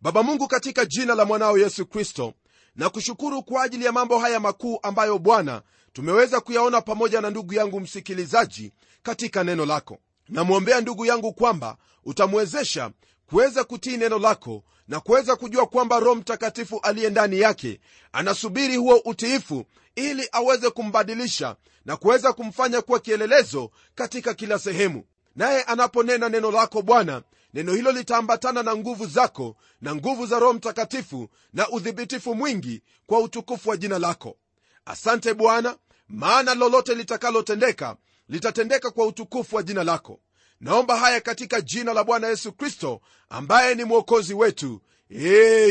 Baba 0.00 0.22
mungu 0.22 0.48
katika 0.48 0.84
jina 0.84 1.14
la 1.14 1.24
mwanao 1.24 1.58
yesu 1.58 1.86
kristo 1.86 2.34
na 2.76 2.90
kushukuru 2.90 3.42
kwa 3.42 3.62
ajili 3.62 3.84
ya 3.84 3.92
mambo 3.92 4.18
haya 4.18 4.40
makuu 4.40 4.78
ambayo 4.82 5.18
bwana 5.18 5.62
tumeweza 5.92 6.40
kuyaona 6.40 6.80
pamoja 6.80 7.20
na 7.20 7.30
ndugu 7.30 7.54
yangu 7.54 7.80
msikilizaji 7.80 8.72
katika 9.02 9.44
neno 9.44 9.66
lako. 9.66 9.98
Namwombea 10.28 10.80
ndugu 10.80 11.06
yangu 11.06 11.32
kwamba 11.32 11.76
utamwezesha 12.04 12.90
kuweza 13.26 13.64
kutii 13.64 13.96
neno 13.96 14.18
lako 14.18 14.64
na 14.88 15.00
kuweza 15.00 15.36
kujua 15.36 15.66
kwamba 15.66 15.98
roho 16.00 16.14
mtakatifu 16.14 16.80
aliye 16.82 17.10
ndani 17.10 17.40
yake 17.40 17.80
anasubiri 18.12 18.76
huo 18.76 18.96
utiifu 19.04 19.64
ili 19.96 20.28
aweze 20.32 20.70
kumbadilisha 20.70 21.56
na 21.84 21.96
kuweza 21.96 22.32
kumfanya 22.32 22.82
kuwa 22.82 23.00
kielelezo 23.00 23.70
katika 23.94 24.34
kila 24.34 24.58
sehemu 24.58 25.04
naye 25.38 25.62
anaponena 25.62 26.28
neno 26.28 26.50
lako 26.50 26.82
bwana 26.82 27.22
neno 27.54 27.72
hilo 27.74 27.92
litaambatana 27.92 28.62
na 28.62 28.76
nguvu 28.76 29.06
zako 29.06 29.56
na 29.80 29.94
nguvu 29.94 30.26
za 30.26 30.38
roho 30.38 30.52
mtakatifu 30.52 31.28
na 31.52 31.68
udhibitifu 31.68 32.34
mwingi 32.34 32.82
kwa 33.06 33.18
utukufu 33.20 33.68
wa 33.70 33.76
jina 33.76 33.98
lako. 33.98 34.36
Asante 34.84 35.34
bwana 35.34 35.76
maana 36.08 36.54
lolote 36.54 36.94
litakalotendeka 36.94 37.96
litatendeka 38.28 38.90
kwa 38.90 39.06
utukufu 39.06 39.56
wa 39.56 39.62
jina 39.62 39.84
lako. 39.84 40.20
Naomba 40.60 40.96
haya 40.98 41.20
katika 41.20 41.60
jina 41.60 41.92
la 41.94 42.04
bwana 42.04 42.28
yesu 42.28 42.52
kristo 42.52 43.00
ambaye 43.28 43.74
ni 43.74 43.84
mwokozi 43.84 44.34
wetu. 44.34 44.80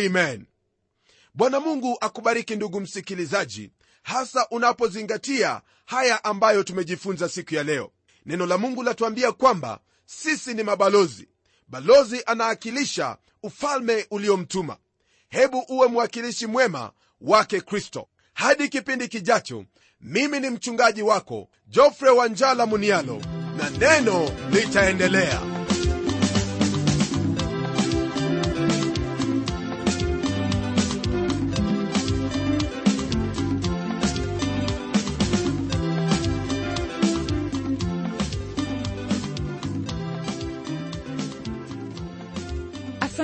Amen. 0.05 0.45
Bwana 1.33 1.59
mungu 1.59 1.97
akubariki 2.01 2.55
ndugu 2.55 2.79
msikilizaji 2.79 3.71
hasa 4.03 4.47
unapozingatia 4.51 5.61
haya 5.85 6.23
ambayo 6.23 6.63
tumejifunza 6.63 7.29
siku 7.29 7.55
ya 7.55 7.63
leo 7.63 7.91
neno 8.27 8.45
la 8.45 8.57
mungu 8.57 8.83
latuambia 8.83 9.31
kwamba 9.31 9.79
sisi 10.05 10.53
ni 10.53 10.63
mabalozi. 10.63 11.27
Balozi 11.67 12.23
anaakilisha 12.25 13.17
ufalme 13.43 14.05
uliomtuma. 14.11 14.77
Hebu 15.29 15.65
uwe 15.69 15.87
mwakilishi 15.87 16.47
mwema 16.47 16.91
wake 17.21 17.61
kristo. 17.61 18.07
Hadi 18.33 18.69
kipindi 18.69 19.07
kijacho 19.07 19.65
mimi 20.01 20.39
ni 20.39 20.49
mchungaji 20.49 21.01
wako 21.01 21.49
jofre 21.67 22.09
wanjala 22.09 22.65
munialo 22.65 23.21
na 23.57 23.69
neno 23.69 24.29
litaendelea 24.51 25.56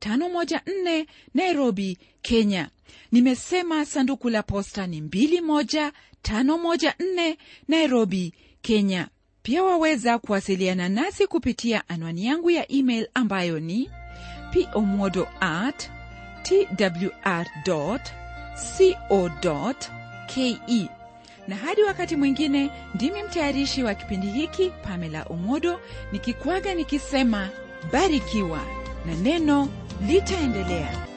21514 0.00 1.06
nairobi 1.34 1.98
kenya. 2.22 2.68
Nimesema 3.12 3.84
sanduku 3.84 4.30
la 4.30 4.42
posta 4.42 4.86
ni 4.86 5.00
21514 5.00 7.36
nairobi 7.68 8.34
kenya. 8.62 9.08
Pia 9.42 9.62
waweza 9.62 10.18
kuwasiliana 10.18 10.88
nasi 10.88 11.26
kupitia 11.26 11.88
anwani 11.88 12.26
yangu 12.26 12.50
ya 12.50 12.72
email 12.72 13.08
ambayo 13.14 13.60
ni 13.60 13.90
pomodo 14.72 15.28
at 15.40 15.90
twr 16.42 17.46
co 17.64 18.00
ke 20.26 20.56
na 21.48 21.56
hadi 21.56 21.82
wakati 21.82 22.16
mwingine 22.16 22.70
ndimi 22.94 23.22
mtayarishi 23.22 23.82
wa 23.82 23.94
kipindi 23.94 24.26
hiki 24.26 24.70
pamela 24.70 25.22
omodo 25.22 25.80
nikikwaga 26.12 26.74
nikisema 26.74 27.48
barikiwa 27.92 28.60
na 29.06 29.14
neno 29.14 29.68
litaendelea 30.06 31.09